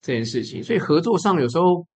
[0.01, 1.87] 这件事情，所以合作上有时候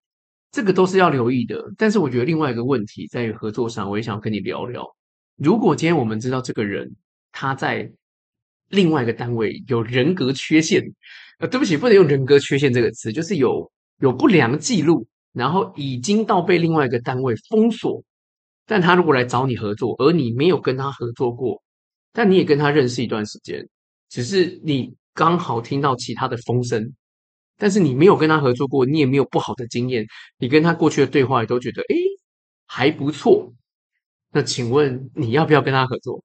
[0.51, 1.63] 这个都是要留意的。
[1.77, 4.83] 但是我觉得另外一个问题在于合作上，我也想跟你聊聊。
[5.35, 6.95] 如果今天我们知道这个人
[7.31, 7.91] 他在
[8.71, 10.81] 另外一个单位有人格缺陷，
[11.39, 18.03] 呃，对不起，不能用人格缺陷这个词，就是有有不良记录，然后已经到被另外一个单位封锁。
[18.65, 21.61] 但他如果来找你合作，而你没有跟他合作过，
[22.13, 23.67] 但你也跟他认识一段时间，
[24.07, 26.93] 只是你刚好听到其他的风声，
[27.57, 30.05] 但是你没有跟他合作过，你也没有不好的经验，
[30.37, 31.95] 你跟他过去的对话也都觉得，诶，
[32.67, 33.51] 还不错。
[34.31, 36.23] 那请问你要不要跟他合作？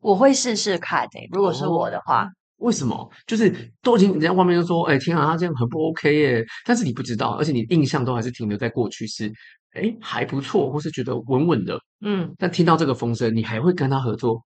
[0.00, 2.24] 我会试试看诶、欸，如果是我的话。
[2.24, 2.28] 哦，
[2.58, 3.08] 为什么？
[3.26, 6.44] 就是都已经你在外面就说，哎，天啊，他这样很不 OK 耶。
[6.64, 9.32] 但是你不知道，而且你印象都还是停留在过去是，
[9.74, 11.78] 哎，还不错，或是觉得稳稳的。
[12.00, 12.34] 嗯。
[12.36, 14.42] 但听到这个风声，你还会跟他合作？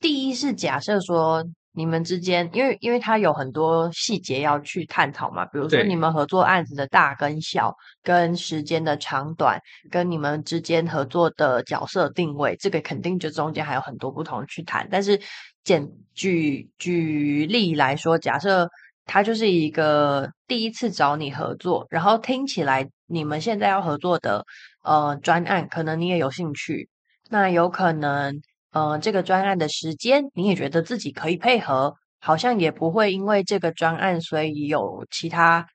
[0.00, 1.44] 第一是假设说。
[1.74, 9.58] 你们之间，因为因为他有很多细节要去探讨嘛，比如说你们合作案子的大跟小，跟时间的长短，
[9.90, 14.86] 跟你们之间合作的角色定位，这个肯定就中间还有很多不同去谈。
[14.90, 15.18] 但是
[15.64, 18.68] 简举举例来说，假设
[19.06, 24.44] 他就是一个第一次找你合作，然后听起来你们现在要合作的
[24.82, 26.90] 呃专案，可能你也有兴趣，
[27.30, 28.42] 那有可能。
[28.72, 35.66] 呃，这个专案的时间，你也觉得自己可以配合，好像也不会因为这个专案，所以有其他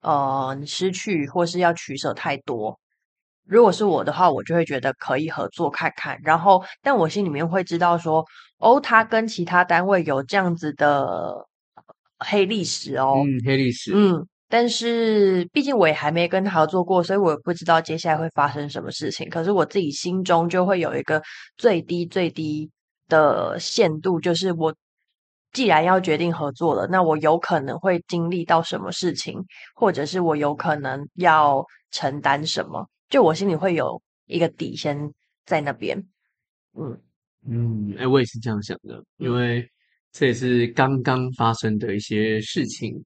[0.00, 2.78] 呃失去或是要取舍太多。
[3.46, 6.18] 如果是我的话，我就会觉得可以合作看看。
[6.22, 8.24] 然后，但我心里面会知道说，
[8.58, 11.46] 哦，他跟其他单位有这样子的
[12.18, 14.26] 黑历史哦，嗯，黑历史，嗯。
[14.46, 19.28] 但是，毕竟我也还没跟他合作过，所以我也不知道接下来会发生什么事情。
[19.28, 21.20] 可是我自己心中就会有一个
[21.56, 22.70] 最低最低
[23.08, 24.72] 的限度，就是我
[25.52, 29.42] 既然要决定合作了，那我有可能会经历到什么事情，
[29.74, 34.96] 或者是我有可能要承担什么，就我心里会有一个底线
[35.46, 35.98] 在那边。
[36.78, 37.00] 嗯
[37.48, 39.66] 嗯，哎，我也是这样想的，因为
[40.12, 43.02] 这也是刚刚发生的一些事情。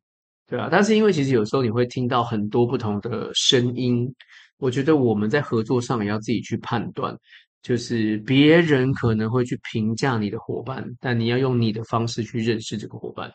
[0.49, 4.11] 对啊，但是因为其实有时候你会听到很多不同的声音，
[4.57, 7.15] 我觉得我们在合作上也要自己去判断，
[7.63, 13.31] 就是别人可能会去评价你的伙伴，但你要用你的方式去认识这个伙伴，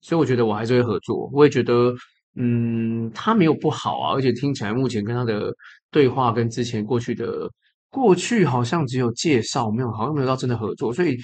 [0.00, 1.30] 所以我觉得我还是会合作。
[1.32, 1.94] 我也觉得，
[2.34, 5.54] 嗯，他没有不好啊，而且听起来目前跟他的
[5.92, 7.48] 对话跟之前过去的
[7.90, 11.16] 过去好像只有介绍，没有好像没有到真的合作，所以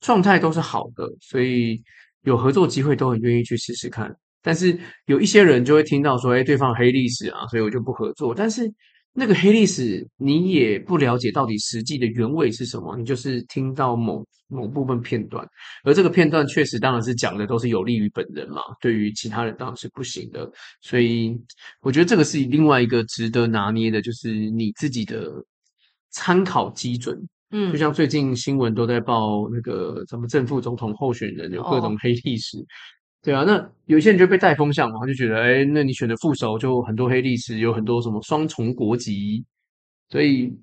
[0.00, 1.78] 状态都是好的，所以
[2.22, 4.10] 有合作机会都很愿意去试试看。
[4.46, 8.32] 但是有一些人就会听到说，哎，对方黑历史啊，所以我就不合作。
[8.32, 8.72] 但是
[9.12, 15.44] 那个黑历史你也不了解到底实际的原委是什么，你就是听到某某部分片段，
[15.82, 20.48] 而这个片段确实当然是讲的都是有利于本人嘛，对于其他人当然是不行的。
[20.80, 21.36] 所以
[21.80, 25.28] 我觉得这个是另外一个值得拿捏的，就是你自己的
[26.12, 27.18] 参考基准。
[27.50, 32.58] 嗯，就像最近新闻都在报那个什么正副总统候选人有各种黑历史。
[32.58, 32.66] 哦
[33.26, 39.44] 对啊，那有些人就被带风向嘛，就觉得，哎，那你选的副手就很多黑历史，有很多什么双重国籍，
[40.08, 40.56] 所以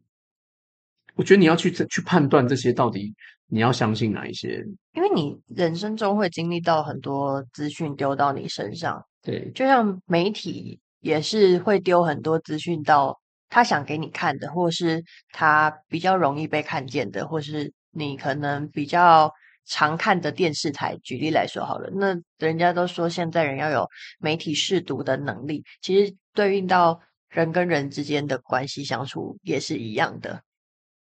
[1.15, 3.13] 我觉得你要去去判断这些到底
[3.47, 15.03] 你要相信哪一些，因为你人生中会经历到很多资讯丢到你身上，对，就像媒体也是会丢很多资讯到他想给你看的，或是
[15.33, 19.29] 他比较容易被看见的，或是你可能比较。
[19.65, 23.87] 常看的电视台，举例来说好了，那人家都说现在人要有
[24.19, 26.99] 媒体试读的能力，其实对应到
[27.29, 30.41] 人跟人之间的关系相处也是一样的。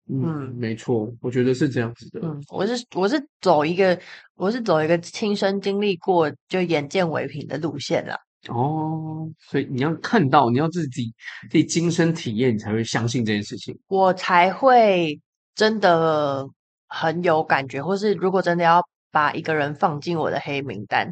[0.10, 2.20] 嗯，嗯，没错，我觉得是这样子的。
[2.24, 4.00] 嗯，我是我是走一个
[4.36, 8.16] 我是走一个亲身经历过就眼见为凭的路线啦。
[8.48, 11.14] 哦，所以你要看到，你要自己
[11.50, 15.20] 自己亲身体验，你才会相信这件事情，我才会
[15.56, 16.48] 真的。
[16.94, 21.10] 很有感觉，或是如果真的要把一个人放进我的黑名单，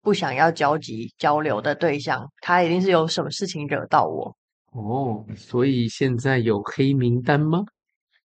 [0.00, 4.34] 不想要交集交流的对象，他一定是有什么事情惹到我。
[4.72, 7.64] 哦，所以现在有黑名单吗？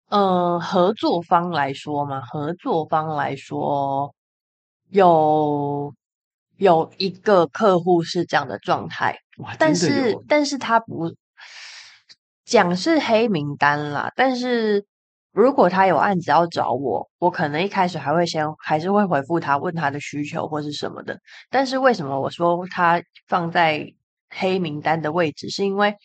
[0.10, 4.12] 嗯、呃，合作方来说嘛，合作方来说，
[4.90, 5.94] 有
[6.58, 9.16] 有一个客户是这样的状态，
[9.60, 11.14] 但是但是他不
[12.44, 14.84] 讲是黑名单啦，但是。
[15.34, 21.20] 如果他有案子要找我，我可能一开始还会先还是会回复他，问他的需求或是什么的。
[21.50, 23.92] 但是为什么我说他放在
[24.30, 25.50] 黑名单的位置？
[25.50, 25.96] 是因为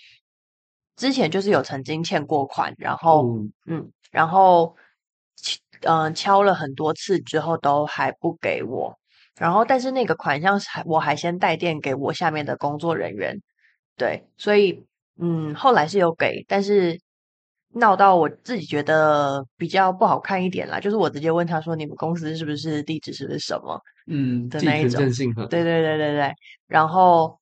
[0.97, 4.75] 之前就是有曾经欠过款，然后嗯，嗯，然后
[5.83, 8.99] 嗯、呃、敲了很多次之后都还不给我。
[9.37, 13.39] 然后但是那个款项是我还先代垫给我下面的工作人员，
[13.97, 14.87] 对，所以
[15.21, 16.99] 嗯后来是有给，但是。
[17.79, 25.01] 闹到我自己觉得比较不好看一点啦，就是我直接问他说：“你们公司是不是地址是不是什么？”嗯，的那一种。
[25.49, 26.33] 对对对对对。
[26.67, 27.39] 然后，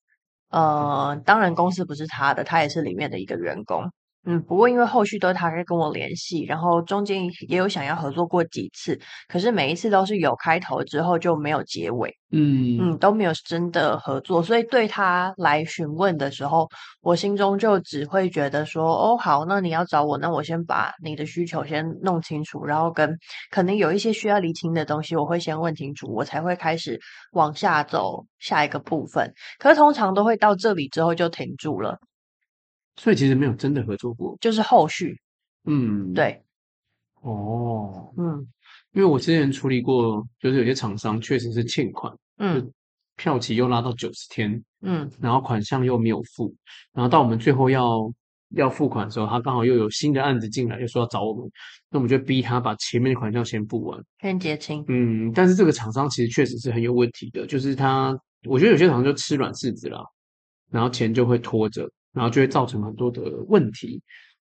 [0.50, 3.90] 呃，当然公司不是他的，他也是里面的一个员工。
[4.28, 8.98] 嗯，不过因为后续都是他在跟我联系，然后中间也有想要合作过几次，
[9.28, 16.68] 可是每一次都是有开头之后就没有结尾，嗯嗯，都没有真的合作，所以对他来询问的时候，
[17.02, 23.16] 我心中就只会觉得说，哦，好，那你要找我，那我先把你的需求先弄清楚，然后跟
[23.52, 26.98] 可能有一些需要厘清的东西，我会先问清楚，我才会开始
[27.30, 29.32] 往下走下一个部分。
[29.60, 31.96] 可是通常都会到这里之后就停住了。
[32.96, 35.20] 所以其实没有真的合作过，就是后续，
[35.64, 36.42] 嗯，对，
[37.20, 38.46] 哦，嗯，
[38.92, 42.72] 因为我之前处理过，就是有些厂商确实是欠款，嗯，
[43.16, 46.54] 票期又拉到九十天，嗯，然后款项又没有付，
[46.92, 48.10] 然后到我们最后要
[48.54, 51.50] 要付款的时候，他刚好又有新的案子进来，又说要找我们，
[51.90, 58.18] 那我们就逼他把前面的款项先付完，先结清，嗯，但是这个厂商其实确实是很有问题的，就是他，
[58.48, 60.00] 我觉得有些厂商就吃软柿子啦，
[60.70, 61.86] 然后钱就会拖着。
[62.16, 64.02] 然后就会造成很多的问题，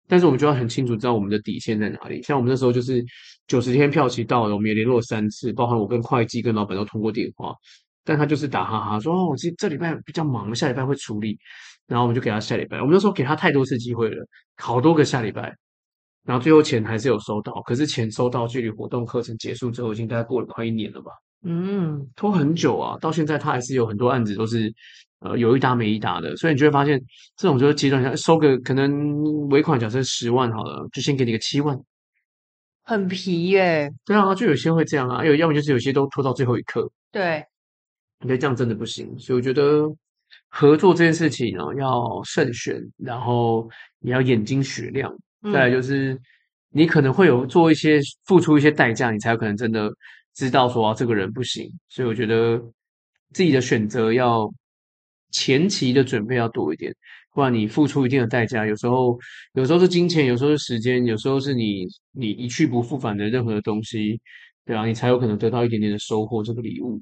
[0.08, 2.22] 但是我们就要很清楚知道我们的底线在哪里。
[2.22, 3.04] 像我们那时候就是
[3.46, 7.54] 九十天票期到了，我们也联络三次，包含我跟会计、跟老板都通过电话，
[8.06, 11.38] 但他就是打哈哈说：“哦，我这这礼拜比较忙，下礼拜会处理。”
[11.86, 12.78] 然后我们就给他下礼拜。
[12.78, 15.54] 我们那时候给他太多次机会了，好多个下礼拜，
[16.24, 21.12] 然后最后钱还是有收到，可是钱收到距离活动课程结束之后，已经大概过了快一年了吧？
[21.44, 24.72] 嗯，拖很久啊，到现在他还是有很多案子都是。
[25.20, 26.96] 呃，有一搭没一搭的，所以你就会发现，
[27.36, 31.76] 这种就是阶段下收个可能尾款，假设十万好了，就先给你个七万，
[32.84, 33.90] 很皮耶。
[34.04, 36.88] 对啊，就有些会这样啊，有要么就是有些都拖到最后一刻。
[37.10, 37.44] 对，
[38.20, 39.92] 你觉得这样真的不行，所以我觉得
[40.50, 45.12] 合作这件事情呢，要慎选，然后你要眼睛雪亮。
[45.42, 46.16] 嗯、再来就是
[46.70, 49.90] 你可能会有做一些付出一些代价，你才有可能真的
[50.34, 51.68] 知道说啊，这个人不行。
[51.88, 52.56] 所以我觉得
[53.32, 54.48] 自己的选择要。
[55.30, 56.94] 前期的准备要多一点，
[57.34, 59.18] 不然你付出一定的代价，有时候
[59.54, 64.20] 有时候是金钱，有时候是时间，有时候是你你一去不复返的任何的东西，
[64.64, 66.42] 对啊，你才有可能得到一点点的收获。
[66.42, 67.00] 这个礼物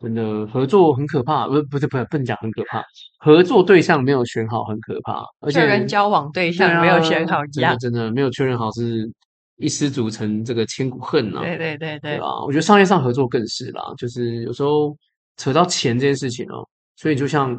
[0.00, 2.82] 真的合作很可怕，不不是不是不能讲很可怕，
[3.18, 9.10] 合作对象没有选好很可怕，而且跟交往对象没有选好一样，真的真的没有确认好是
[9.58, 11.40] 一失足成这个千古恨啊！
[11.42, 14.96] 对对对对，对啊，我觉得商业上合作更是啦，就是有时候
[15.36, 16.66] 扯到钱这件事情哦。
[16.96, 17.52] 所以，就像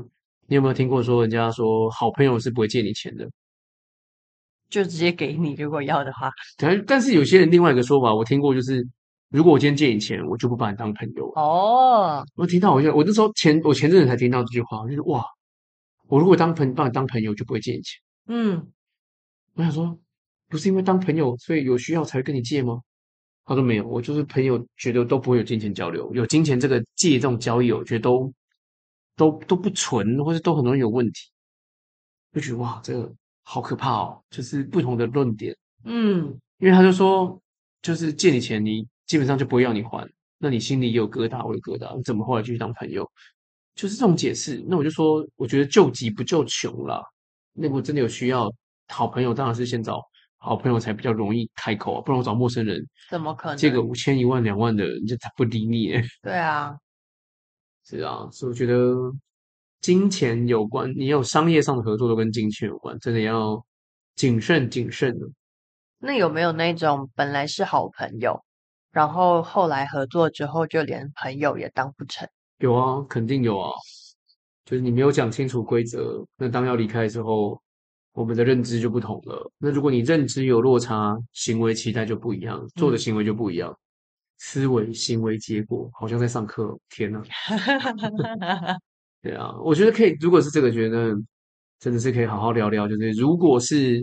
[0.47, 3.29] 你有没有听过说，人家说好朋友是不会借你钱的，
[4.69, 6.31] 就直接给你，如果要的话。
[6.57, 8.87] 但但是有些人另外一个说法，我听过，就是
[9.29, 11.31] 如果我今天借你钱，我就不把你当朋友。
[11.35, 15.23] 哦，我听到我就我那时候前我前阵子才听到这句话，就是哇，
[16.07, 17.99] 我如果当朋把你当朋友，就不会借你钱。
[18.27, 18.71] 嗯，
[19.55, 19.99] 我想说，
[20.47, 22.79] 不是因为当朋友，所以有需要才会跟你借吗？
[23.43, 28.31] 他说没有，我就是朋友，觉得都不会有金钱交流，有金钱这个借这种交易，我觉得都。
[29.15, 31.29] 都都不纯，或者都很容易有问题，
[32.33, 33.11] 就觉得哇，这个
[33.43, 34.21] 好可怕哦！
[34.29, 37.41] 就是不同的论点，嗯，因为他就说，
[37.81, 40.07] 就是借你钱，你基本上就不会要你还，
[40.37, 43.09] 那你心里也有疙瘩，我有疙瘩，你怎么后来继续当朋友？
[43.75, 44.63] 就是这种解释。
[44.67, 47.03] 那我就说，我觉得救急不救穷啦。
[47.53, 48.51] 那如果真的有需要，
[48.87, 50.01] 好朋友当然是先找
[50.37, 55.93] 好朋友才比较容易开口啊，不然我找陌生人，怎么可能借个五千、一万、两万的，人家才不理你。
[56.21, 56.77] 对啊。
[57.87, 58.95] 是啊，所以我觉得
[59.79, 63.63] 金钱有关，你有商业上的合作都跟金钱有关，真的要
[64.15, 65.27] 谨慎谨慎的。
[65.99, 68.43] 那有没有那种本来是好朋友，
[68.91, 72.27] 然后后来合作之后就连朋友也当不成？
[72.57, 73.71] 有啊，肯定有啊。
[74.65, 77.61] 就是你没有讲清楚规则，那当要离开之后，
[78.13, 79.51] 我们的认知就不同了。
[79.59, 83.69] 那如果你认知有落差，行为期待就不一样，做的行为就不一样。
[83.71, 83.77] 嗯
[84.47, 86.77] 思维、行为、结果，好像在上课。
[86.89, 87.19] 天哪！
[89.23, 90.15] 对啊，我觉得可以。
[90.21, 91.15] 如果是这个，觉得
[91.79, 92.87] 真的是可以好好聊聊。
[92.87, 93.99] 就是如果是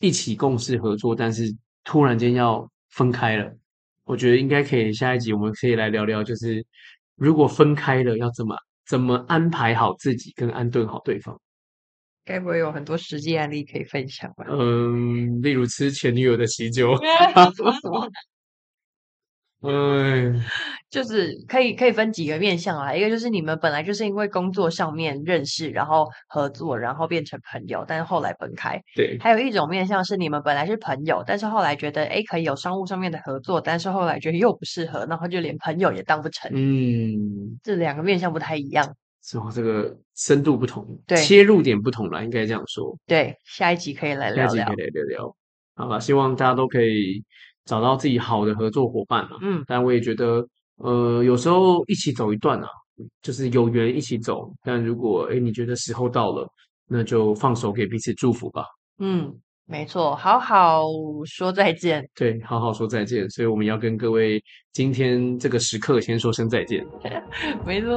[0.00, 1.44] 一起共事合作，但是
[1.84, 3.48] 突然间要分开了，
[4.02, 4.92] 我觉得应该可以。
[4.92, 6.66] 下一集我们可以来聊聊，就是
[7.14, 8.56] 如果分开了要怎么
[8.88, 11.40] 怎么安排好自己，跟安顿好对方。
[12.24, 14.46] 该不会有很多实际案例可以分享吧？
[14.48, 16.92] 嗯，例如吃前女友的喜酒。
[19.66, 20.40] 嗯，
[20.88, 28.80] 就是可以可以分几个面向啊，一个就是你们本来就是因为工作上面认识，然后合作，然后变成朋友，但是后来分开。
[28.94, 36.50] 对，还有一种面向是你们本来是朋友，但是后来觉得哎可以有商务上面的合作，但是后来觉得又不适合，然后就连朋友也当不成。
[36.54, 38.94] 嗯，这两个面向不太一样。
[39.22, 42.96] 之后这个深度不同，对，切入点不同了，应该这样说。
[43.06, 44.54] 对，下一集可以来聊聊。
[44.54, 45.36] 下一集可以来聊聊。
[45.74, 47.24] 好吧，希望大家都可以
[47.66, 49.32] 找到自己好的合作伙伴啊。
[49.42, 50.42] 嗯，但我也觉得，
[50.78, 52.68] 呃，有时候一起走一段啊，
[53.20, 54.50] 就是有缘一起走。
[54.64, 56.48] 但如果哎你觉得时候到了，
[56.88, 58.64] 那就放手给彼此祝福吧。
[58.98, 59.30] 嗯。
[59.68, 60.84] 没错，好好
[61.24, 62.08] 说再见。
[62.14, 63.28] 对，好好说再见。
[63.30, 64.40] 所以我们要跟各位
[64.72, 66.86] 今天这个时刻先说声再见。
[67.66, 67.92] 没错。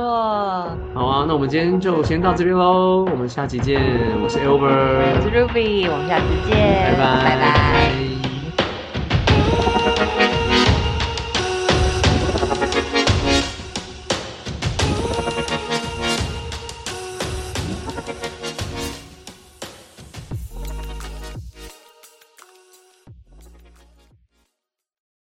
[0.95, 3.05] 好啊，那我们今天就先到这边喽。
[3.11, 3.79] 我们下期见。
[4.19, 6.57] 我是 Albert，我是 Ruby，我们下期见。
[6.57, 7.23] 拜拜。
[7.23, 8.08] 拜拜。